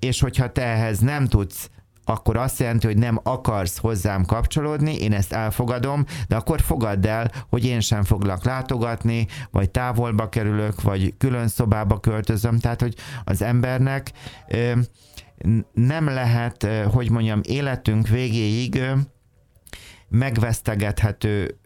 [0.00, 1.70] és hogyha te ehhez nem tudsz
[2.04, 7.30] akkor azt jelenti, hogy nem akarsz hozzám kapcsolódni, én ezt elfogadom, de akkor fogadd el,
[7.48, 12.58] hogy én sem foglak látogatni, vagy távolba kerülök, vagy külön szobába költözöm.
[12.58, 14.12] Tehát, hogy az embernek
[15.72, 18.82] nem lehet, hogy mondjam, életünk végéig
[20.08, 21.58] megvesztegethető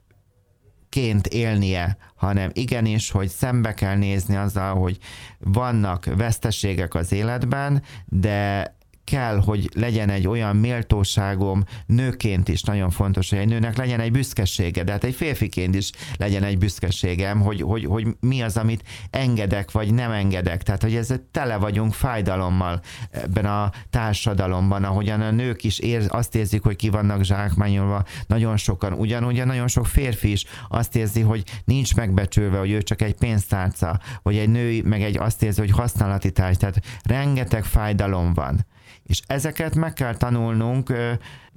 [0.94, 4.98] ként élnie, hanem igenis, hogy szembe kell nézni azzal, hogy
[5.38, 13.30] vannak veszteségek az életben, de kell, hogy legyen egy olyan méltóságom nőként is nagyon fontos,
[13.30, 17.60] hogy egy nőnek legyen egy büszkesége, de hát egy férfiként is legyen egy büszkeségem, hogy,
[17.62, 20.62] hogy, hogy mi az, amit engedek, vagy nem engedek.
[20.62, 26.34] Tehát, hogy ez tele vagyunk fájdalommal ebben a társadalomban, ahogyan a nők is ér, azt
[26.34, 31.44] érzik, hogy ki vannak zsákmányolva, nagyon sokan, ugyanúgy nagyon sok férfi is azt érzi, hogy
[31.64, 35.70] nincs megbecsülve, hogy ő csak egy pénztárca, vagy egy nő meg egy azt érzi, hogy
[35.70, 36.56] használati tárgy.
[36.56, 38.66] Tehát rengeteg fájdalom van.
[39.06, 40.92] És ezeket meg kell tanulnunk,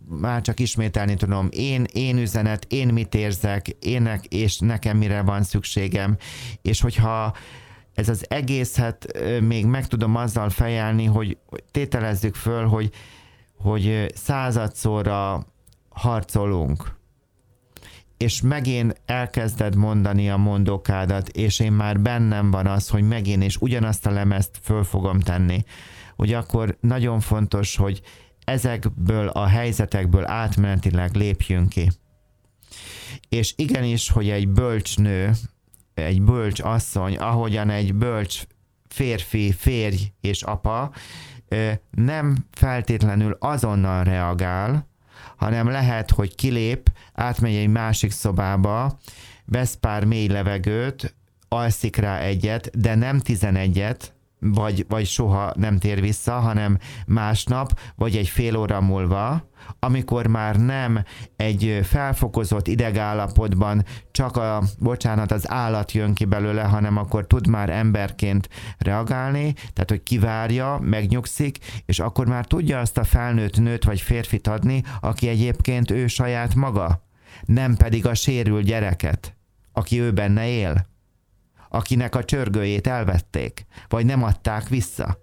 [0.10, 5.44] már csak ismételni tudom, én, én üzenet, én mit érzek, ének, és nekem mire van
[5.44, 6.18] szükségem,
[6.62, 7.36] és hogyha
[7.94, 11.38] ez az egészet még meg tudom azzal fejelni, hogy
[11.72, 12.90] tételezzük föl, hogy,
[13.58, 15.46] hogy századszorra
[15.90, 16.96] harcolunk,
[18.18, 23.58] és megint elkezded mondani a mondókádat, és én már bennem van az, hogy megint és
[23.58, 25.64] ugyanazt a lemezt föl fogom tenni
[26.18, 28.02] hogy akkor nagyon fontos, hogy
[28.44, 31.92] ezekből a helyzetekből átmenetileg lépjünk ki.
[33.30, 35.32] És igenis, hogy egy bölcs nő,
[35.94, 38.42] egy bölcs asszony, ahogyan egy bölcs
[38.88, 40.92] férfi, férj és apa
[41.92, 44.88] nem feltétlenül azonnal reagál,
[45.36, 49.00] hanem lehet, hogy kilép, átmegy egy másik szobába,
[49.46, 51.16] vesz pár mély levegőt,
[51.48, 58.16] alszik rá egyet, de nem tizenegyet, vagy, vagy soha nem tér vissza, hanem másnap, vagy
[58.16, 61.04] egy fél óra múlva, amikor már nem
[61.36, 67.70] egy felfokozott idegállapotban csak a, bocsánat, az állat jön ki belőle, hanem akkor tud már
[67.70, 74.02] emberként reagálni, tehát hogy kivárja, megnyugszik, és akkor már tudja azt a felnőtt nőt vagy
[74.02, 77.06] férfit adni, aki egyébként ő saját maga,
[77.46, 79.36] nem pedig a sérült gyereket,
[79.74, 80.86] aki ő benne él
[81.78, 85.18] akinek a csörgőjét elvették, vagy nem adták vissza.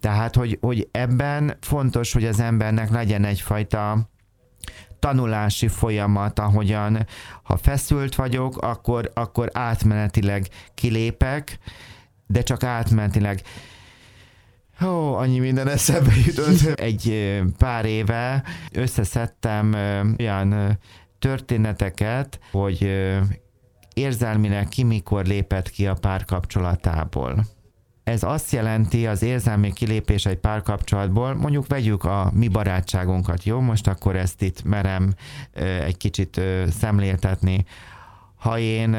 [0.00, 4.10] Tehát, hogy, hogy ebben fontos, hogy az embernek legyen egyfajta
[4.98, 7.06] tanulási folyamat, ahogyan
[7.42, 11.58] ha feszült vagyok, akkor, akkor átmenetileg kilépek,
[12.26, 13.42] de csak átmenetileg.
[14.84, 16.78] Ó, annyi minden eszembe jutott.
[16.90, 19.74] Egy pár éve összeszedtem
[20.18, 20.78] olyan
[21.18, 22.90] történeteket, hogy
[23.94, 27.46] érzelmileg ki mikor lépett ki a párkapcsolatából.
[28.04, 33.60] Ez azt jelenti az érzelmi kilépés egy párkapcsolatból, mondjuk vegyük a mi barátságunkat, jó?
[33.60, 35.14] Most akkor ezt itt merem
[35.84, 37.64] egy kicsit szemléltetni.
[38.34, 38.96] Ha én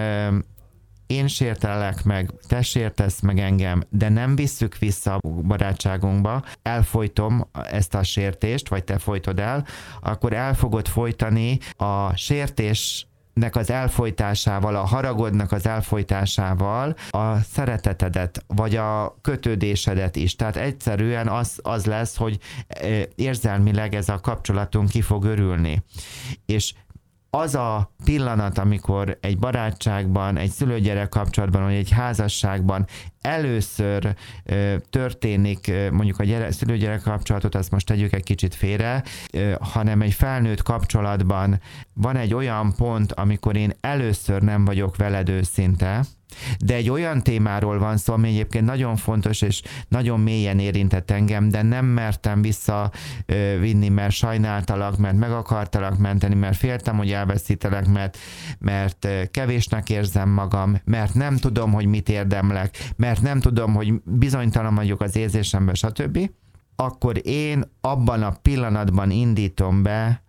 [1.08, 7.96] én sértelek meg, te sértesz meg engem, de nem visszük vissza a barátságunkba, elfolytom ezt
[7.96, 9.66] a sértést, vagy te folytod el,
[10.02, 18.44] akkor el fogod folytani a sértés nek az elfolytásával, a haragodnak az elfolytásával a szeretetedet,
[18.48, 20.36] vagy a kötődésedet is.
[20.36, 22.38] Tehát egyszerűen az, az lesz, hogy
[23.16, 25.84] érzelmileg ez a kapcsolatunk ki fog örülni.
[26.46, 26.74] És
[27.36, 32.86] az a pillanat, amikor egy barátságban, egy szülőgyerek kapcsolatban, vagy egy házasságban
[33.22, 39.04] először ö, történik ö, mondjuk a gyere, szülőgyerek kapcsolatot, azt most tegyük egy kicsit félre,
[39.34, 41.62] ö, hanem egy felnőtt kapcsolatban
[41.94, 46.04] van egy olyan pont, amikor én először nem vagyok veled őszinte,
[46.60, 51.50] de egy olyan témáról van szó, ami egyébként nagyon fontos és nagyon mélyen érintett engem,
[51.50, 58.18] de nem mertem visszavinni, mert sajnáltalak, mert meg akartalak menteni, mert féltem, hogy elveszítelek, mert,
[58.60, 64.76] mert kevésnek érzem magam, mert nem tudom, hogy mit érdemlek, mert nem tudom, hogy bizonytalan
[64.76, 66.30] vagyok az érzésemben, stb.,
[66.76, 70.24] akkor én abban a pillanatban indítom be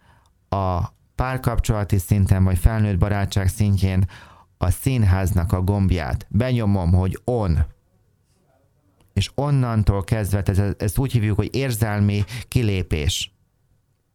[0.48, 4.04] a párkapcsolati szinten, vagy felnőtt barátság szintjén
[4.58, 7.66] a színháznak a gombját, benyomom, hogy on,
[9.12, 13.34] és onnantól kezdve, ez, ezt úgy hívjuk, hogy érzelmi kilépés.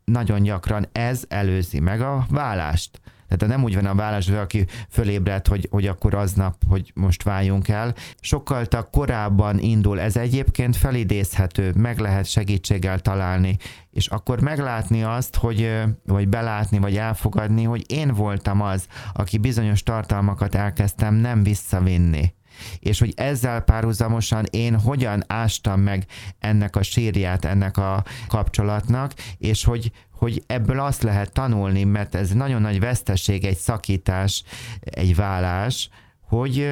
[0.06, 3.02] Nagyon gyakran ez előzi meg a vállást.
[3.38, 3.94] Tehát nem úgy van a
[4.28, 7.94] hogy aki fölébredt, hogy, hogy akkor aznap, hogy most váljunk el.
[8.20, 10.00] Sokkal korábban indul.
[10.00, 13.58] Ez egyébként felidézhető, meg lehet segítséggel találni,
[13.91, 19.84] és akkor meglátni azt, hogy, vagy belátni, vagy elfogadni, hogy én voltam az, aki bizonyos
[19.84, 22.34] tartalmakat elkezdtem nem visszavinni
[22.80, 26.05] és hogy ezzel párhuzamosan én hogyan ástam meg
[26.39, 32.30] ennek a sírját, ennek a kapcsolatnak, és hogy, hogy ebből azt lehet tanulni, mert ez
[32.30, 34.43] nagyon nagy veszteség, egy szakítás,
[34.80, 35.89] egy vállás,
[36.22, 36.70] hogy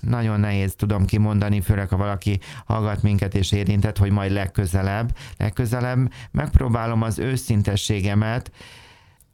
[0.00, 6.12] nagyon nehéz tudom kimondani, főleg ha valaki hallgat minket és érintett, hogy majd legközelebb, legközelebb
[6.30, 8.50] megpróbálom az őszintességemet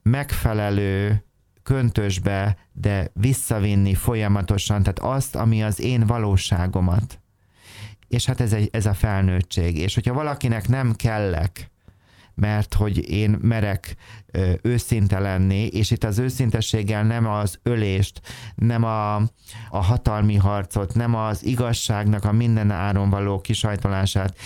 [0.02, 1.24] megfelelő
[1.62, 7.20] köntösbe, de visszavinni folyamatosan, tehát azt, ami az én valóságomat.
[8.08, 9.78] És hát ez, egy, ez a felnőttség.
[9.78, 11.72] És hogyha valakinek nem kellek,
[12.34, 13.96] mert hogy én merek
[14.62, 18.20] őszinte lenni, és itt az őszintességgel nem az ölést,
[18.54, 19.16] nem a,
[19.70, 24.36] a hatalmi harcot, nem az igazságnak a minden áron való kisajtolását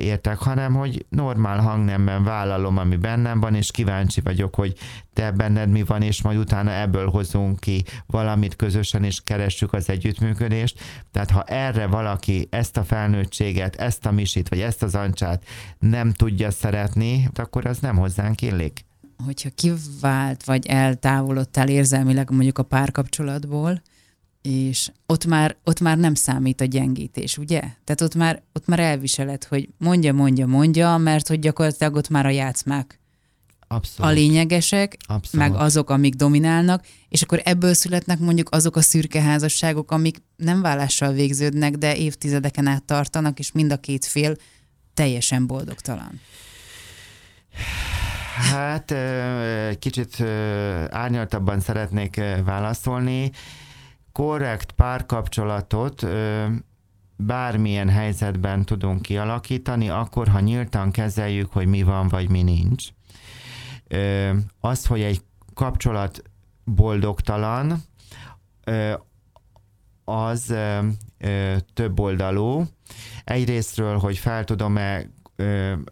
[0.00, 4.74] értek, hanem hogy normál hangnemben vállalom, ami bennem van, és kíváncsi vagyok, hogy
[5.18, 9.88] te benned mi van, és majd utána ebből hozunk ki valamit közösen, és keressük az
[9.88, 10.80] együttműködést.
[11.10, 15.44] Tehát ha erre valaki ezt a felnőttséget, ezt a misit, vagy ezt az ancsát
[15.78, 18.86] nem tudja szeretni, akkor az nem hozzánk illik
[19.24, 23.82] hogyha kivált, vagy eltávolodtál érzelmileg mondjuk a párkapcsolatból,
[24.42, 27.60] és ott már, ott már nem számít a gyengítés, ugye?
[27.60, 32.26] Tehát ott már, ott már elviseled, hogy mondja, mondja, mondja, mert hogy gyakorlatilag ott már
[32.26, 32.97] a játszmák
[33.68, 34.10] Abszolút.
[34.10, 35.48] a lényegesek, Abszolút.
[35.48, 40.62] meg azok, amik dominálnak, és akkor ebből születnek mondjuk azok a szürke házasságok, amik nem
[40.62, 44.36] vállással végződnek, de évtizedeken át tartanak, és mind a két fél
[44.94, 46.20] teljesen boldogtalan.
[48.50, 48.94] Hát
[49.78, 50.20] kicsit
[50.90, 53.30] árnyaltabban szeretnék válaszolni.
[54.12, 56.06] Korrekt párkapcsolatot
[57.16, 62.88] bármilyen helyzetben tudunk kialakítani, akkor, ha nyíltan kezeljük, hogy mi van, vagy mi nincs.
[64.60, 65.20] Az, hogy egy
[65.54, 66.22] kapcsolat
[66.64, 67.82] boldogtalan,
[70.04, 70.54] az
[71.74, 72.64] több oldalú.
[73.24, 75.10] Egyrésztről, hogy fel tudom-e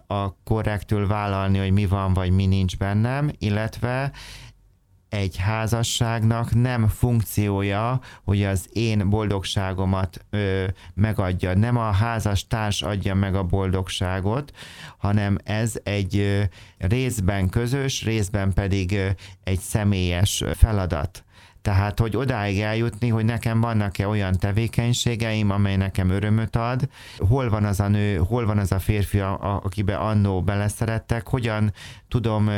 [0.06, 4.12] a korrektül vállalni, hogy mi van, vagy mi nincs bennem, illetve
[5.16, 10.64] egy házasságnak nem funkciója, hogy az én boldogságomat ö,
[10.94, 11.54] megadja.
[11.54, 14.52] Nem a házas társ adja meg a boldogságot,
[14.98, 16.42] hanem ez egy ö,
[16.78, 19.08] részben közös, részben pedig ö,
[19.44, 21.25] egy személyes feladat.
[21.66, 26.88] Tehát, hogy odáig eljutni, hogy nekem vannak-e olyan tevékenységeim, amely nekem örömöt ad,
[27.18, 31.72] hol van az a nő, hol van az a férfi, akibe annó beleszerettek, hogyan
[32.08, 32.50] tudom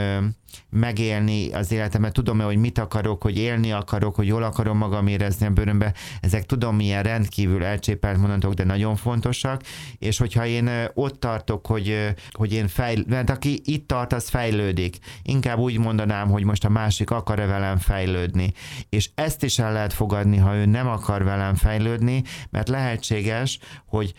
[0.70, 5.46] megélni az életemet, tudom-e, hogy mit akarok, hogy élni akarok, hogy jól akarom magam érezni
[5.46, 9.62] a bőrömbe, ezek tudom milyen rendkívül elcsépelt mondatok, de nagyon fontosak,
[9.98, 14.98] és hogyha én ott tartok, hogy, hogy én fejl, mert aki itt tart, az fejlődik.
[15.22, 18.52] Inkább úgy mondanám, hogy most a másik akar-e velem fejlődni.
[18.99, 24.12] És ezt is el lehet fogadni, ha ő nem akar velem fejlődni, mert lehetséges, hogy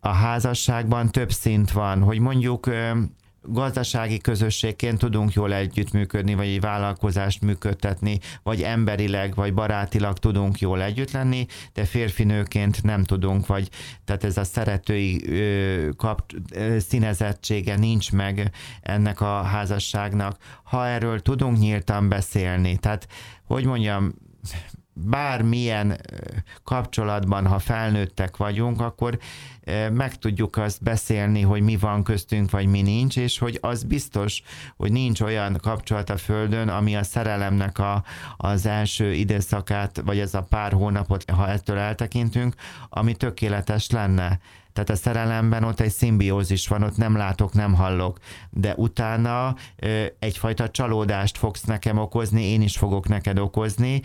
[0.00, 2.70] a házasságban több szint van, hogy mondjuk
[3.42, 10.82] gazdasági közösségként tudunk jól együttműködni, vagy egy vállalkozást működtetni, vagy emberileg, vagy barátilag tudunk jól
[10.82, 13.68] együtt lenni, de férfinőként nem tudunk, vagy
[14.04, 18.50] tehát ez a szeretői ö, kap, ö, színezettsége nincs meg
[18.82, 20.36] ennek a házasságnak.
[20.62, 23.08] Ha erről tudunk nyíltan beszélni, tehát
[23.48, 24.14] hogy mondjam,
[24.92, 26.00] bármilyen
[26.64, 29.18] kapcsolatban, ha felnőttek vagyunk, akkor
[29.92, 34.42] meg tudjuk azt beszélni, hogy mi van köztünk, vagy mi nincs, és hogy az biztos,
[34.76, 38.04] hogy nincs olyan kapcsolat a Földön, ami a szerelemnek a,
[38.36, 42.54] az első időszakát, vagy ez a pár hónapot, ha ettől eltekintünk,
[42.88, 44.40] ami tökéletes lenne.
[44.78, 48.18] Tehát a szerelemben ott egy szimbiózis van, ott nem látok, nem hallok,
[48.50, 49.56] de utána
[50.18, 54.02] egyfajta csalódást fogsz nekem okozni, én is fogok neked okozni,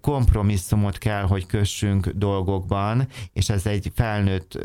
[0.00, 4.58] kompromisszumot kell, hogy kössünk dolgokban, és ez egy felnőtt,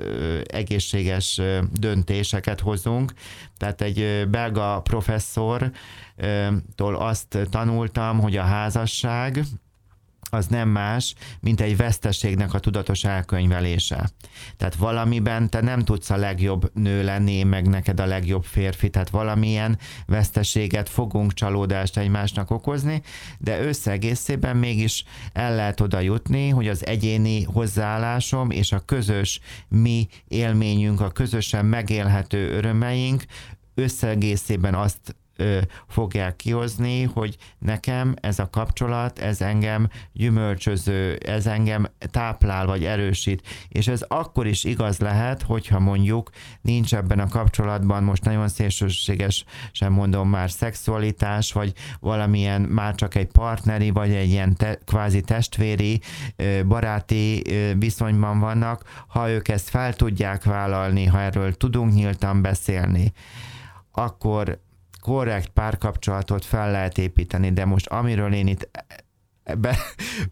[0.45, 1.41] egészséges
[1.71, 3.13] döntéseket hozunk.
[3.57, 9.43] Tehát egy belga professzortól azt tanultam, hogy a házasság,
[10.29, 14.09] az nem más, mint egy veszteségnek a tudatos elkönyvelése.
[14.57, 18.89] Tehát valamiben te nem tudsz a legjobb nő lenni, én meg neked a legjobb férfi,
[18.89, 23.01] tehát valamilyen veszteséget fogunk csalódást egymásnak okozni,
[23.37, 25.03] de összegészében mégis
[25.33, 31.65] el lehet oda jutni, hogy az egyéni hozzáállásom és a közös mi élményünk, a közösen
[31.65, 33.25] megélhető örömeink
[33.75, 41.87] összegészében azt ö, fogják kihozni, hogy nekem ez a kapcsolat, ez engem gyümölcsöző, ez engem
[42.11, 43.47] táplál vagy erősít.
[43.67, 46.29] És ez akkor is igaz lehet, hogyha mondjuk
[46.61, 53.15] nincs ebben a kapcsolatban, most nagyon szélsőséges sem mondom már szexualitás, vagy valamilyen már csak
[53.15, 56.01] egy partneri, vagy egy ilyen te, kvázi testvéri,
[56.67, 57.41] baráti
[57.77, 63.13] viszonyban vannak, ha ők ezt fel tudják vállalni, ha erről tudunk nyíltan beszélni,
[63.91, 64.59] akkor
[65.07, 68.69] korrekt párkapcsolatot fel lehet építeni, de most amiről én itt
[69.55, 69.77] be,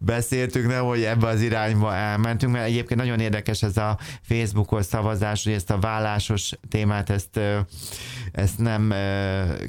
[0.00, 5.44] beszéltünk, nem, hogy ebbe az irányba elmentünk, mert egyébként nagyon érdekes ez a Facebookos szavazás,
[5.44, 7.40] hogy ezt a vállásos témát, ezt,
[8.32, 8.94] ezt nem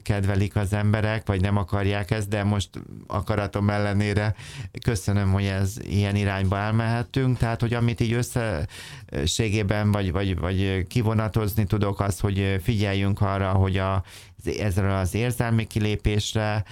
[0.03, 2.69] kedvelik az emberek, vagy nem akarják ezt, de most
[3.07, 4.35] akaratom ellenére
[4.83, 11.65] köszönöm, hogy ez ilyen irányba elmehetünk, tehát, hogy amit így összességében, vagy, vagy, vagy kivonatozni
[11.65, 14.03] tudok, az, hogy figyeljünk arra, hogy a
[14.47, 16.63] ezzel az érzelmi kilépésre,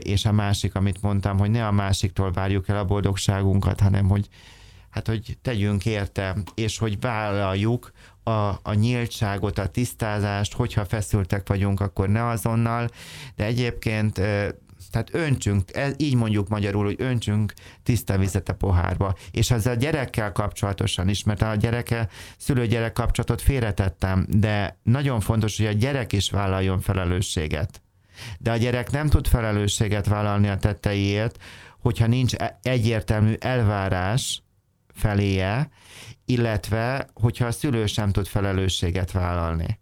[0.00, 4.28] és a másik, amit mondtam, hogy ne a másiktól várjuk el a boldogságunkat, hanem hogy
[4.90, 7.92] hát, hogy tegyünk érte, és hogy vállaljuk
[8.22, 8.30] a,
[8.62, 12.88] a nyíltságot, a tisztázást, hogyha feszültek vagyunk, akkor ne azonnal,
[13.36, 14.20] de egyébként
[14.90, 19.16] tehát öntsünk, ez, így mondjuk magyarul, hogy öntsünk tiszta vizet a pohárba.
[19.30, 25.56] És az a gyerekkel kapcsolatosan is, mert a gyereke, szülő-gyerek kapcsolatot félretettem, de nagyon fontos,
[25.56, 27.82] hogy a gyerek is vállaljon felelősséget.
[28.38, 31.38] De a gyerek nem tud felelősséget vállalni a tetteiért,
[31.78, 34.42] hogyha nincs e- egyértelmű elvárás
[34.94, 35.70] feléje,
[36.24, 39.79] illetve hogyha a szülő sem tud felelősséget vállalni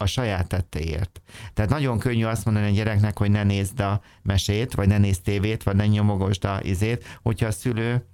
[0.00, 1.20] a saját tettéért.
[1.54, 5.22] Tehát nagyon könnyű azt mondani a gyereknek, hogy ne nézd a mesét, vagy ne nézd
[5.22, 8.06] tévét, vagy ne nyomogosd a izét, hogyha a szülő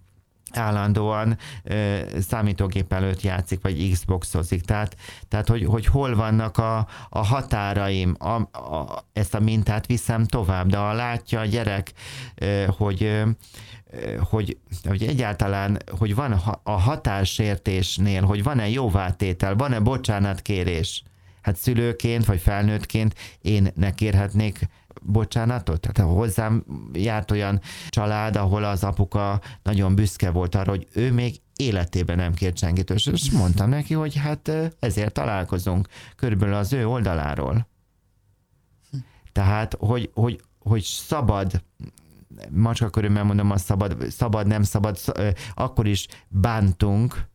[0.53, 4.63] állandóan ö, számítógép előtt játszik, vagy Xboxozik.
[4.63, 4.97] Tehát,
[5.29, 10.67] tehát hogy, hogy hol vannak a, a határaim, a, a, ezt a mintát viszem tovább,
[10.67, 11.93] de ha látja a gyerek,
[12.35, 13.29] ö, hogy ö,
[14.19, 16.33] hogy, hogy egyáltalán, hogy van
[16.63, 21.03] a határsértésnél, hogy van-e jóvátétel, van-e bocsánatkérés,
[21.45, 24.69] hát szülőként vagy felnőttként én ne kérhetnék
[25.03, 25.81] bocsánatot?
[25.81, 31.41] Tehát hozzám járt olyan család, ahol az apuka nagyon büszke volt arra, hogy ő még
[31.57, 37.69] életében nem kért senkit, és mondtam neki, hogy hát ezért találkozunk, körülbelül az ő oldaláról.
[39.33, 41.63] Tehát, hogy, hogy, hogy szabad
[42.51, 44.99] macska körülmel mondom, a szabad, szabad, nem szabad,
[45.55, 47.33] akkor is bántunk,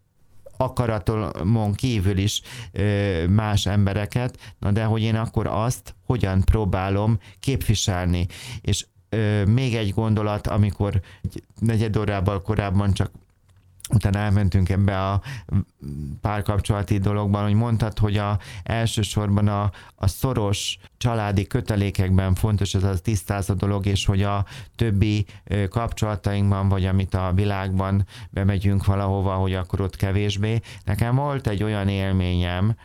[0.61, 2.41] akaratomon kívül is
[3.29, 8.27] más embereket, na de hogy én akkor azt hogyan próbálom képviselni.
[8.61, 8.85] És
[9.45, 13.11] még egy gondolat, amikor egy negyed órával korábban csak
[13.89, 15.21] utána elmentünk ebbe a
[16.21, 22.99] párkapcsolati dologban, hogy mondtad, hogy a, elsősorban a, a szoros családi kötelékekben fontos ez a
[22.99, 25.25] tisztázó dolog, és hogy a többi
[25.69, 30.59] kapcsolatainkban, vagy amit a világban bemegyünk valahova, hogy akkor ott kevésbé.
[30.83, 32.75] Nekem volt egy olyan élményem,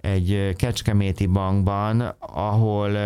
[0.00, 2.96] egy kecskeméti bankban, ahol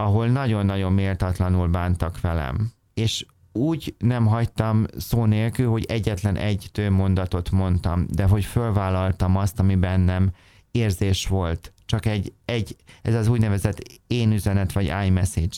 [0.00, 2.72] ahol nagyon-nagyon méltatlanul bántak velem.
[2.94, 9.58] És úgy nem hagytam szó nélkül, hogy egyetlen egy mondatot mondtam, de hogy fölvállaltam azt,
[9.58, 10.30] ami bennem
[10.70, 11.72] érzés volt.
[11.86, 15.56] Csak egy, egy ez az úgynevezett én üzenet, vagy iMessage.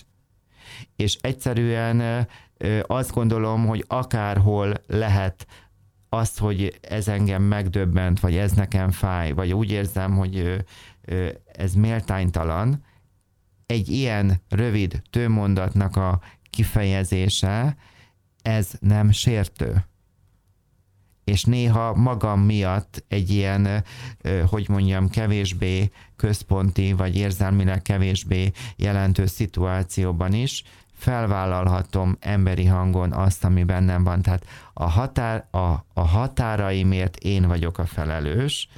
[0.97, 2.29] És egyszerűen
[2.87, 5.47] azt gondolom, hogy akárhol lehet
[6.09, 10.65] azt, hogy ez engem megdöbbent, vagy ez nekem fáj, vagy úgy érzem, hogy
[11.53, 12.85] ez méltánytalan,
[13.67, 16.21] egy ilyen rövid tőmondatnak a
[16.61, 17.77] kifejezése,
[18.43, 19.85] ez nem sértő.
[21.25, 23.85] És néha magam miatt egy ilyen,
[24.47, 33.65] hogy mondjam, kevésbé központi, vagy érzelmileg kevésbé jelentő szituációban is felvállalhatom emberi hangon azt, ami
[33.65, 34.23] bennem van.
[34.23, 38.69] Tehát a, határ, a, a határaimért én vagyok a felelős,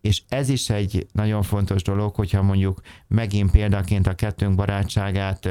[0.00, 5.48] és ez is egy nagyon fontos dolog, hogyha mondjuk megint példaként a kettőnk barátságát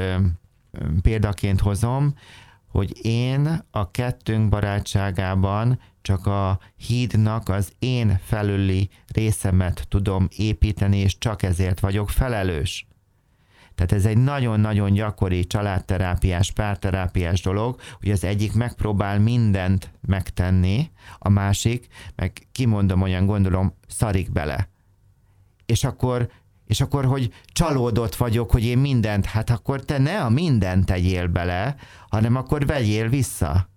[1.02, 2.14] példaként hozom,
[2.70, 11.18] hogy én a kettőnk barátságában csak a hídnak az én felüli részemet tudom építeni, és
[11.18, 12.86] csak ezért vagyok felelős.
[13.74, 21.28] Tehát ez egy nagyon-nagyon gyakori családterápiás, párterápiás dolog, hogy az egyik megpróbál mindent megtenni, a
[21.28, 24.68] másik, meg kimondom olyan gondolom, szarik bele.
[25.66, 26.30] És akkor
[26.66, 31.26] és akkor, hogy csalódott vagyok, hogy én mindent, hát akkor te ne a mindent tegyél
[31.26, 31.76] bele,
[32.08, 33.68] hanem akkor vegyél vissza.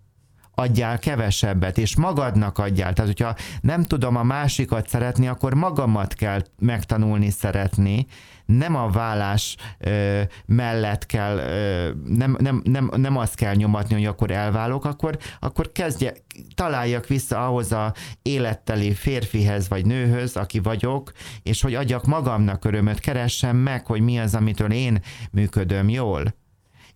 [0.59, 2.93] Adjál kevesebbet, és magadnak adjál.
[2.93, 8.05] Tehát, hogyha nem tudom a másikat szeretni, akkor magamat kell megtanulni szeretni,
[8.45, 14.05] nem a vállás ö, mellett kell, ö, nem, nem, nem, nem azt kell nyomatni, hogy
[14.05, 16.13] akkor elválok, akkor, akkor kezdje,
[16.55, 21.11] találjak vissza ahhoz a életteli férfihez vagy nőhöz, aki vagyok,
[21.43, 25.01] és hogy adjak magamnak örömöt, keressem meg, hogy mi az, amitől én
[25.31, 26.33] működöm jól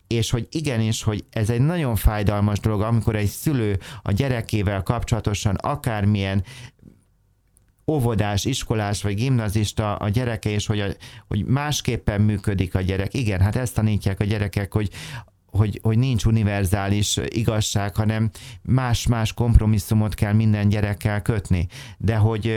[0.07, 5.55] és hogy igenis, hogy ez egy nagyon fájdalmas dolog, amikor egy szülő a gyerekével kapcsolatosan
[5.55, 6.43] akármilyen
[7.87, 10.85] óvodás, iskolás vagy gimnazista a gyereke, és hogy, a,
[11.27, 13.13] hogy másképpen működik a gyerek.
[13.13, 14.89] Igen, hát ezt tanítják a gyerekek, hogy
[15.57, 18.29] hogy, hogy nincs univerzális igazság, hanem
[18.61, 21.67] más-más kompromisszumot kell minden gyerekkel kötni.
[21.97, 22.55] De hogy,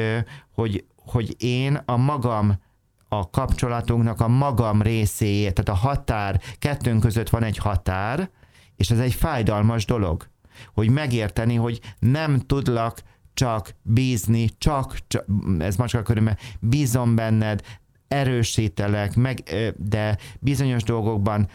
[0.55, 2.61] hogy, hogy én a magam
[3.09, 8.30] a kapcsolatunknak a magam részéért, tehát a határ, kettőnk között van egy határ,
[8.76, 10.28] és ez egy fájdalmas dolog,
[10.74, 13.02] hogy megérteni, hogy nem tudlak
[13.34, 15.26] csak bízni, csak, csak
[15.59, 17.62] ez macska körülme, bízom benned,
[18.09, 19.42] erősítelek, meg,
[19.76, 21.48] de bizonyos dolgokban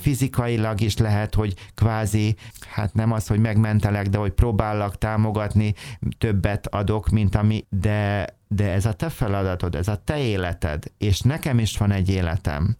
[0.00, 2.36] fizikailag is lehet, hogy kvázi,
[2.68, 5.74] hát nem az, hogy megmentelek, de hogy próbállak támogatni,
[6.18, 11.20] többet adok, mint ami, de, de ez a te feladatod, ez a te életed, és
[11.20, 12.76] nekem is van egy életem.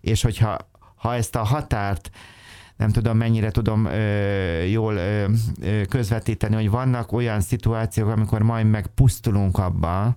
[0.00, 2.10] És hogyha ha ezt a határt
[2.76, 5.28] nem tudom mennyire tudom ö, jól ö,
[5.60, 10.16] ö, közvetíteni, hogy vannak olyan szituációk, amikor majd megpusztulunk abba,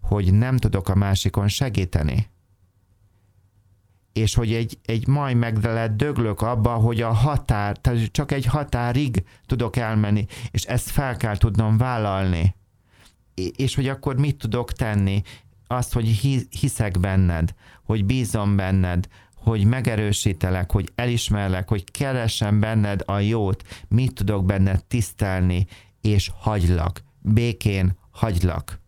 [0.00, 2.28] hogy nem tudok a másikon segíteni.
[4.18, 9.24] És hogy egy, egy majd megdelet döglök abba, hogy a határ, tehát csak egy határig
[9.46, 12.54] tudok elmenni, és ezt fel kell tudnom vállalni.
[13.56, 15.22] És hogy akkor mit tudok tenni?
[15.66, 16.06] Azt, hogy
[16.50, 24.14] hiszek benned, hogy bízom benned, hogy megerősítelek, hogy elismerlek, hogy keresem benned a jót, mit
[24.14, 25.66] tudok benned tisztelni,
[26.00, 27.02] és hagylak.
[27.20, 28.80] Békén hagylak.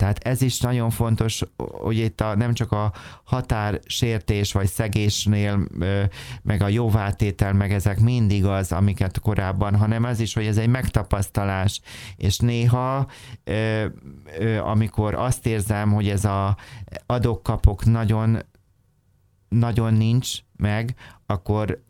[0.00, 2.92] Tehát ez is nagyon fontos, hogy itt a, nem csak a
[3.24, 5.66] határsértés vagy szegésnél,
[6.42, 10.68] meg a jóvátétel, meg ezek mindig az, amiket korábban, hanem az is, hogy ez egy
[10.68, 11.80] megtapasztalás,
[12.16, 13.06] és néha,
[14.60, 16.56] amikor azt érzem, hogy ez a
[17.06, 18.38] adok-kapok nagyon
[19.48, 20.94] nagyon nincs meg,
[21.26, 21.82] akkor,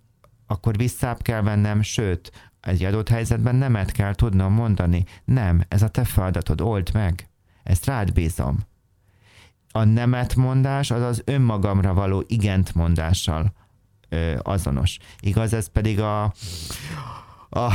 [0.46, 5.04] akkor visszább kell vennem, sőt, egy adott helyzetben nemet kell tudnom mondani.
[5.24, 7.29] Nem, ez a te feladatod, old meg.
[7.70, 8.58] Ezt rád bízom.
[9.72, 13.52] A nemet mondás az az önmagamra való igent mondással
[14.08, 14.98] ö, azonos.
[15.20, 16.22] Igaz, ez pedig a,
[17.50, 17.72] a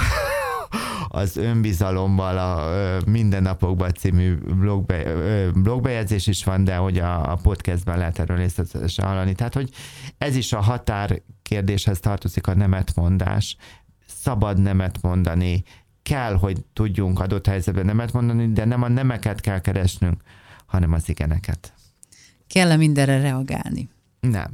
[1.08, 2.70] az önbizalommal a
[3.06, 5.04] Mindennapokban című blogbe,
[5.54, 9.34] blogbejegyzés is van, de hogy a, a podcastben lehet erről részletesen hallani.
[9.34, 9.70] Tehát, hogy
[10.18, 13.58] ez is a határ kérdéshez tartozik a nemetmondás.
[14.08, 15.64] Szabad nemet mondani,
[16.06, 20.22] kell, hogy tudjunk adott helyzetben nemet mondani, de nem a nemeket kell keresnünk,
[20.66, 21.74] hanem az igeneket.
[22.48, 23.90] Kell-e mindenre reagálni?
[24.20, 24.52] Nem.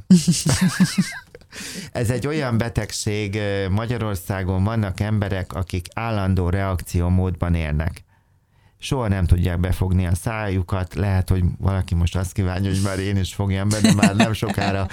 [1.91, 3.39] Ez egy olyan betegség,
[3.70, 8.04] Magyarországon vannak emberek, akik állandó reakciómódban élnek.
[8.80, 13.18] Soha nem tudják befogni a szájukat, lehet, hogy valaki most azt kívánja, hogy már én
[13.18, 14.88] is fogjam be, de már nem sokára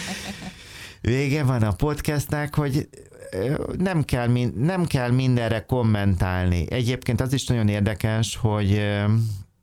[1.08, 2.88] vége van a podcastnek, hogy
[3.78, 6.66] nem kell, nem kell mindenre kommentálni.
[6.70, 8.82] Egyébként az is nagyon érdekes, hogy,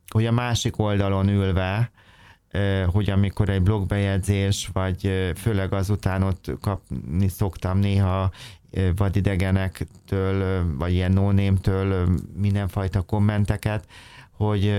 [0.08, 1.90] hogy a másik oldalon ülve,
[2.86, 8.30] hogy amikor egy blogbejegyzés, vagy főleg azután ott kapni szoktam néha
[8.96, 11.32] vadidegenektől, vagy ilyen no
[12.36, 13.86] mindenfajta kommenteket,
[14.36, 14.74] hogy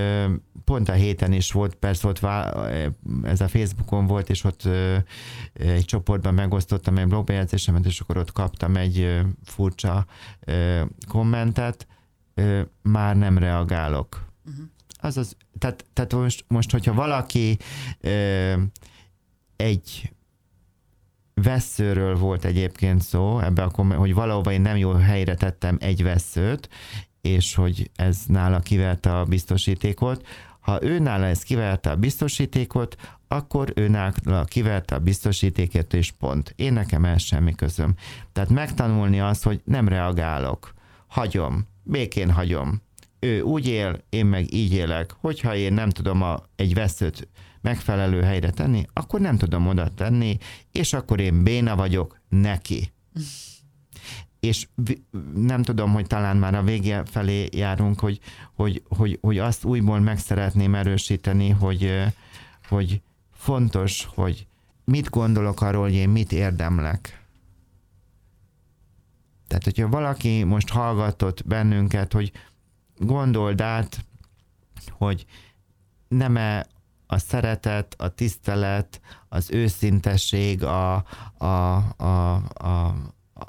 [0.66, 2.20] pont a héten is volt, persze ott
[3.24, 4.70] ez a Facebookon volt, és ott
[5.53, 10.05] egy csoportban megosztottam egy blogbejegyzésemet, és akkor ott kaptam egy furcsa
[11.08, 11.88] kommentet,
[12.82, 14.26] már nem reagálok.
[14.45, 14.66] Uh-huh
[14.97, 17.58] az az, tehát, tehát most, most, hogyha valaki
[19.55, 20.12] egy
[21.34, 26.03] veszőről volt egyébként szó, ebbe a komment, hogy valahova én nem jó helyre tettem egy
[26.03, 26.70] veszőt,
[27.28, 30.25] és hogy ez nála kiverte a biztosítékot.
[30.59, 32.95] Ha ő nála ez kiverte a biztosítékot,
[33.28, 36.53] akkor ő nála kiverte a biztosítékot, és pont.
[36.55, 37.95] Én nekem el semmi közöm.
[38.34, 40.73] Tehát megtanulni azt, hogy nem reagálok.
[41.07, 41.67] Hagyom.
[41.84, 42.82] Békén hagyom
[43.19, 45.15] ő úgy él, én meg így élek.
[45.19, 47.28] Hogyha én nem tudom a, egy veszőt
[47.61, 50.38] megfelelő helyre tenni, akkor nem tudom oda tenni,
[50.71, 52.91] és akkor én béna vagyok neki.
[54.40, 54.68] És
[55.36, 58.20] nem tudom, hogy talán már a vége felé járunk, hogy,
[58.56, 62.04] hogy, hogy, hogy azt újból meg szeretném erősíteni, hogy,
[62.68, 63.02] hogy
[63.34, 64.48] fontos, hogy
[64.84, 67.22] mit gondolok arról, hogy én mit érdemlek.
[69.48, 72.32] Tehát, hogyha valaki most hallgatott bennünket, hogy
[72.98, 74.06] gondold át,
[74.90, 75.26] hogy
[76.08, 76.68] nem-e
[77.08, 80.96] a szeretet, a tisztelet, az őszintesség, a,
[81.38, 81.46] a,
[81.98, 82.96] a, a,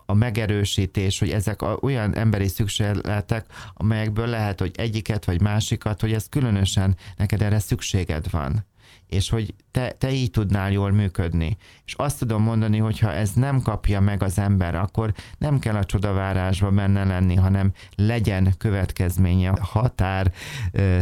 [0.06, 6.28] a megerősítés, hogy ezek olyan emberi szükségletek, amelyekből lehet, hogy egyiket vagy másikat, hogy ez
[6.28, 8.66] különösen neked erre szükséged van
[9.08, 11.56] és hogy te, te így tudnál jól működni.
[11.84, 15.76] És azt tudom mondani, hogy ha ez nem kapja meg az ember, akkor nem kell
[15.76, 20.32] a csodavárásba benne lenni, hanem legyen következménye a határ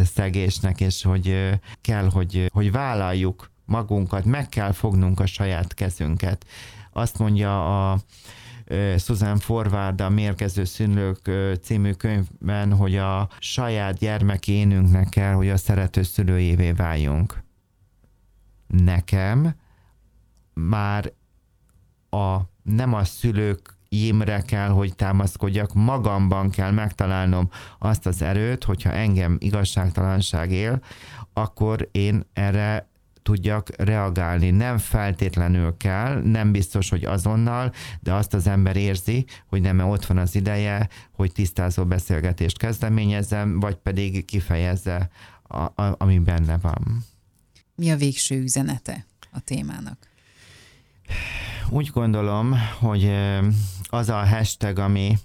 [0.04, 6.46] szegésnek, és hogy kell, hogy, hogy vállaljuk magunkat, meg kell fognunk a saját kezünket.
[6.92, 7.98] Azt mondja a
[8.98, 11.30] Susan Forward a Mérgező Szülők
[11.62, 17.44] című könyvben, hogy a saját gyermekénünknek kell, hogy a szerető szülőjévé váljunk.
[18.66, 19.54] Nekem
[20.54, 21.12] már
[22.10, 28.92] a, nem a szülők imre kell, hogy támaszkodjak, magamban kell megtalálnom azt az erőt, hogyha
[28.92, 30.82] engem igazságtalanság él,
[31.32, 32.88] akkor én erre
[33.26, 34.50] tudjak reagálni.
[34.50, 40.06] Nem feltétlenül kell, nem biztos, hogy azonnal, de azt az ember érzi, hogy nem ott
[40.06, 45.10] van az ideje, hogy tisztázó beszélgetést kezdeményezzem, vagy pedig kifejezze,
[45.42, 47.04] a, a, ami benne van.
[47.74, 49.98] Mi a végső üzenete a témának?
[51.68, 53.10] Úgy gondolom, hogy
[53.82, 55.18] az a hashtag, ami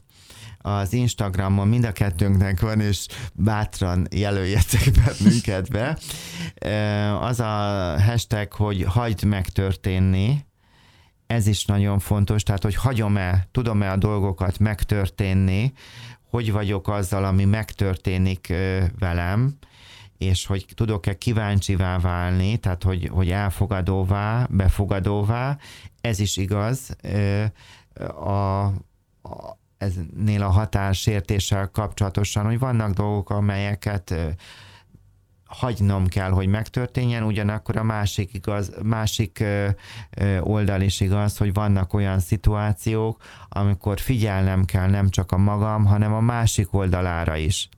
[0.62, 5.97] az Instagramon mind a kettőnknek van, és bátran jelöljetek bennünket be.
[7.20, 10.45] Az a hashtag, hogy hagyd megtörténni,
[11.28, 15.74] ez is nagyon fontos, tehát hogy hagyom-e, tudom-e a dolgokat megtörténni,
[16.30, 18.53] hogy vagyok azzal, ami megtörténik
[18.99, 19.57] velem,
[20.18, 25.57] és hogy tudok-e kíváncsivá válni, tehát hogy, hogy elfogadóvá, befogadóvá,
[26.01, 26.95] ez is igaz.
[28.16, 28.64] A,
[29.22, 34.15] a, eznél a határsértéssel kapcsolatosan, hogy vannak dolgok, amelyeket
[35.45, 39.43] hagynom kell, hogy megtörténjen, ugyanakkor a másik, igaz, másik
[40.39, 46.13] oldal is igaz, hogy vannak olyan szituációk, amikor figyelnem kell nem csak a magam, hanem
[46.13, 47.69] a másik oldalára is.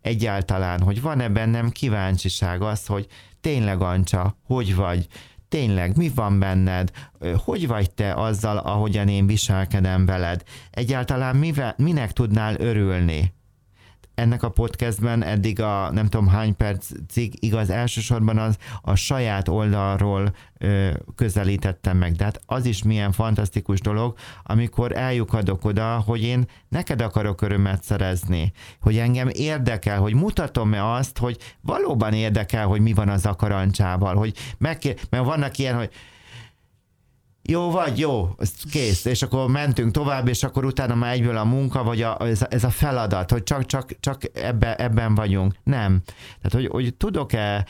[0.00, 3.06] Egyáltalán, hogy van-e bennem kíváncsiság az, hogy
[3.40, 5.06] tényleg Ancsa, hogy vagy,
[5.54, 6.90] tényleg mi van benned,
[7.44, 13.34] hogy vagy te azzal, ahogyan én viselkedem veled, egyáltalán mivel, minek tudnál örülni
[14.14, 20.34] ennek a podcastben eddig a nem tudom hány percig igaz, elsősorban az a saját oldalról
[20.58, 22.12] ö, közelítettem meg.
[22.12, 27.82] De hát az is milyen fantasztikus dolog, amikor eljukadok oda, hogy én neked akarok örömet
[27.82, 34.14] szerezni, hogy engem érdekel, hogy mutatom-e azt, hogy valóban érdekel, hogy mi van az akarancsával,
[34.16, 35.90] hogy megkér, mert vannak ilyen, hogy
[37.48, 38.36] jó vagy, jó,
[38.70, 42.42] kész, és akkor mentünk tovább, és akkor utána már egyből a munka, vagy a, ez,
[42.42, 45.54] a, ez a feladat, hogy csak, csak, csak ebbe, ebben vagyunk.
[45.62, 46.02] Nem.
[46.42, 47.66] Tehát, hogy, hogy tudok-e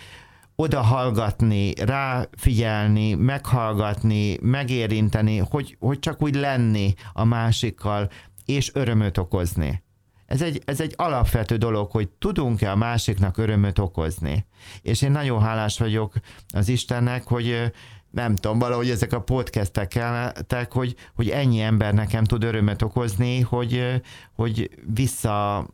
[0.57, 8.11] oda hallgatni, ráfigyelni, meghallgatni, megérinteni, hogy, hogy csak úgy lenni a másikkal,
[8.45, 9.83] és örömöt okozni.
[10.27, 14.47] Ez egy, ez egy alapvető dolog, hogy tudunk-e a másiknak örömöt okozni.
[14.83, 16.12] És én nagyon hálás vagyok
[16.49, 17.72] az Istennek, hogy
[18.15, 23.41] nem tudom, valahogy ezek a podcastek kellettek, hogy, hogy ennyi ember nekem tud örömet okozni,
[23.41, 24.03] hogy,
[24.33, 25.67] hogy vissza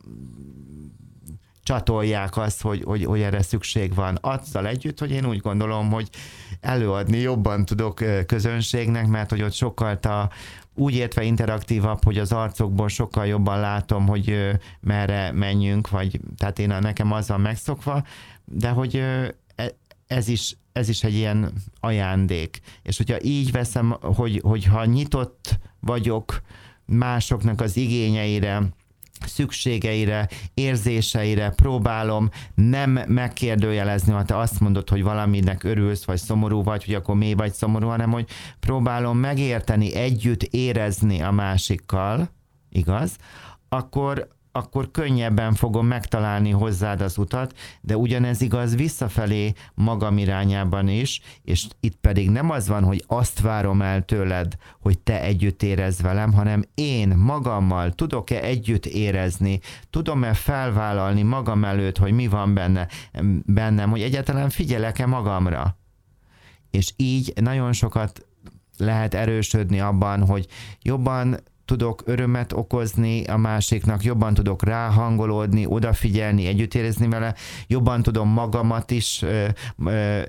[1.63, 4.17] csatolják azt, hogy, hogy, hogy erre szükség van.
[4.21, 6.09] Azzal együtt, hogy én úgy gondolom, hogy
[6.61, 10.29] előadni jobban tudok közönségnek, mert hogy ott sokkal a,
[10.75, 16.71] úgy értve interaktívabb, hogy az arcokból sokkal jobban látom, hogy merre menjünk, vagy tehát én
[16.71, 18.03] a, nekem az van megszokva,
[18.45, 19.35] de hogy e,
[20.07, 22.59] ez is ez is egy ilyen ajándék.
[22.83, 26.41] És hogyha így veszem, hogy, hogyha nyitott vagyok
[26.85, 28.73] másoknak az igényeire,
[29.25, 36.85] szükségeire, érzéseire próbálom nem megkérdőjelezni, ha te azt mondod, hogy valaminek örülsz, vagy szomorú vagy,
[36.85, 42.29] hogy akkor mély vagy szomorú, hanem hogy próbálom megérteni, együtt érezni a másikkal,
[42.69, 43.15] igaz?
[43.69, 51.21] Akkor, akkor könnyebben fogom megtalálni hozzád az utat, de ugyanez igaz visszafelé magam irányában is,
[51.43, 56.01] és itt pedig nem az van, hogy azt várom el tőled, hogy te együtt érez
[56.01, 62.87] velem, hanem én magammal tudok-e együtt érezni, tudom-e felvállalni magam előtt, hogy mi van benne,
[63.45, 65.77] bennem, hogy egyáltalán figyelek-e magamra.
[66.71, 68.25] És így nagyon sokat
[68.77, 70.47] lehet erősödni abban, hogy
[70.81, 71.37] jobban
[71.71, 77.35] tudok örömet okozni a másiknak, jobban tudok ráhangolódni, odafigyelni, együtt érezni vele,
[77.67, 79.47] jobban tudom magamat is ö,
[79.85, 80.21] ö,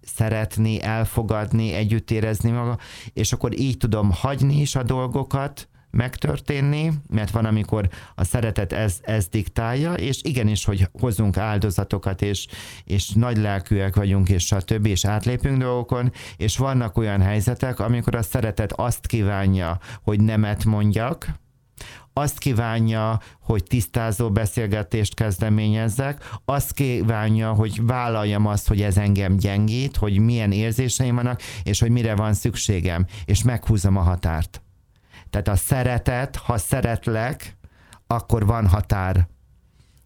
[0.00, 2.78] szeretni, elfogadni, együtt érezni maga,
[3.12, 5.68] és akkor így tudom hagyni is a dolgokat,
[5.98, 12.46] megtörténni, mert van, amikor a szeretet ez, ez diktálja, és igenis, hogy hozunk áldozatokat, és,
[12.84, 18.22] és nagy lelkűek vagyunk, és stb., és átlépünk dolgokon, és vannak olyan helyzetek, amikor a
[18.22, 21.26] szeretet azt kívánja, hogy nemet mondjak,
[22.12, 29.96] azt kívánja, hogy tisztázó beszélgetést kezdeményezzek, azt kívánja, hogy vállaljam azt, hogy ez engem gyengít,
[29.96, 34.62] hogy milyen érzéseim vannak, és hogy mire van szükségem, és meghúzom a határt.
[35.30, 37.56] Tehát a szeretet, ha szeretlek,
[38.06, 39.28] akkor van határ.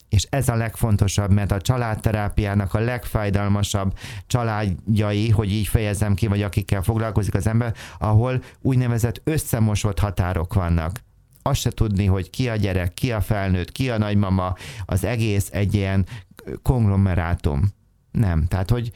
[0.08, 6.42] És ez a legfontosabb, mert a családterápiának a legfájdalmasabb családjai, hogy így fejezem ki, vagy
[6.42, 11.00] akikkel foglalkozik az ember, ahol úgynevezett összemosott határok vannak
[11.42, 14.54] azt se tudni, hogy ki a gyerek, ki a felnőtt, ki a nagymama,
[14.84, 16.06] az egész egy ilyen
[16.62, 17.72] konglomerátum.
[18.10, 18.46] Nem.
[18.46, 18.92] Tehát, hogy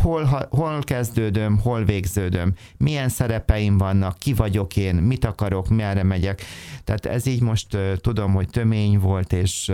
[0.00, 6.42] hol, hol kezdődöm, hol végződöm, milyen szerepeim vannak, ki vagyok én, mit akarok, merre megyek.
[6.84, 9.72] Tehát ez így most tudom, hogy tömény volt, és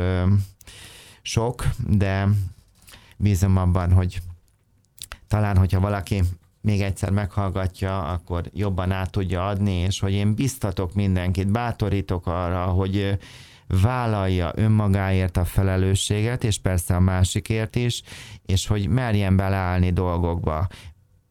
[1.22, 2.28] sok, de
[3.16, 4.20] bízom abban, hogy
[5.28, 6.22] talán, hogyha valaki
[6.60, 12.64] még egyszer meghallgatja, akkor jobban át tudja adni, és hogy én biztatok mindenkit, bátorítok arra,
[12.64, 13.18] hogy
[13.66, 18.02] vállalja önmagáért a felelősséget, és persze a másikért is,
[18.46, 20.66] és hogy merjen beleállni dolgokba.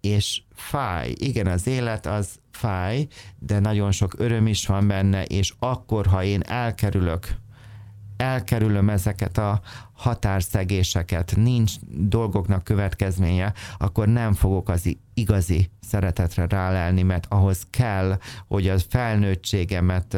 [0.01, 3.07] És fáj, igen, az élet az fáj,
[3.39, 7.41] de nagyon sok öröm is van benne, és akkor, ha én elkerülök
[8.17, 9.61] elkerülöm ezeket a
[9.93, 18.17] határszegéseket, nincs dolgoknak következménye, akkor nem fogok az igazi szeretetre rálelni, mert ahhoz kell,
[18.47, 20.17] hogy a felnőttségemet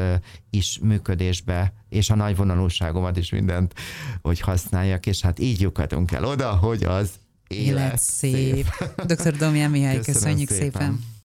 [0.49, 3.73] is működésbe, és a nagyvonalúságomat is mindent,
[4.21, 7.11] hogy használjak, és hát így lyukadunk el oda, hogy az
[7.47, 8.67] élet, élet szép.
[8.77, 9.01] szép.
[9.05, 9.35] Dr.
[9.35, 10.71] Domján Mihály, köszönjük szépen.
[10.71, 11.13] szépen.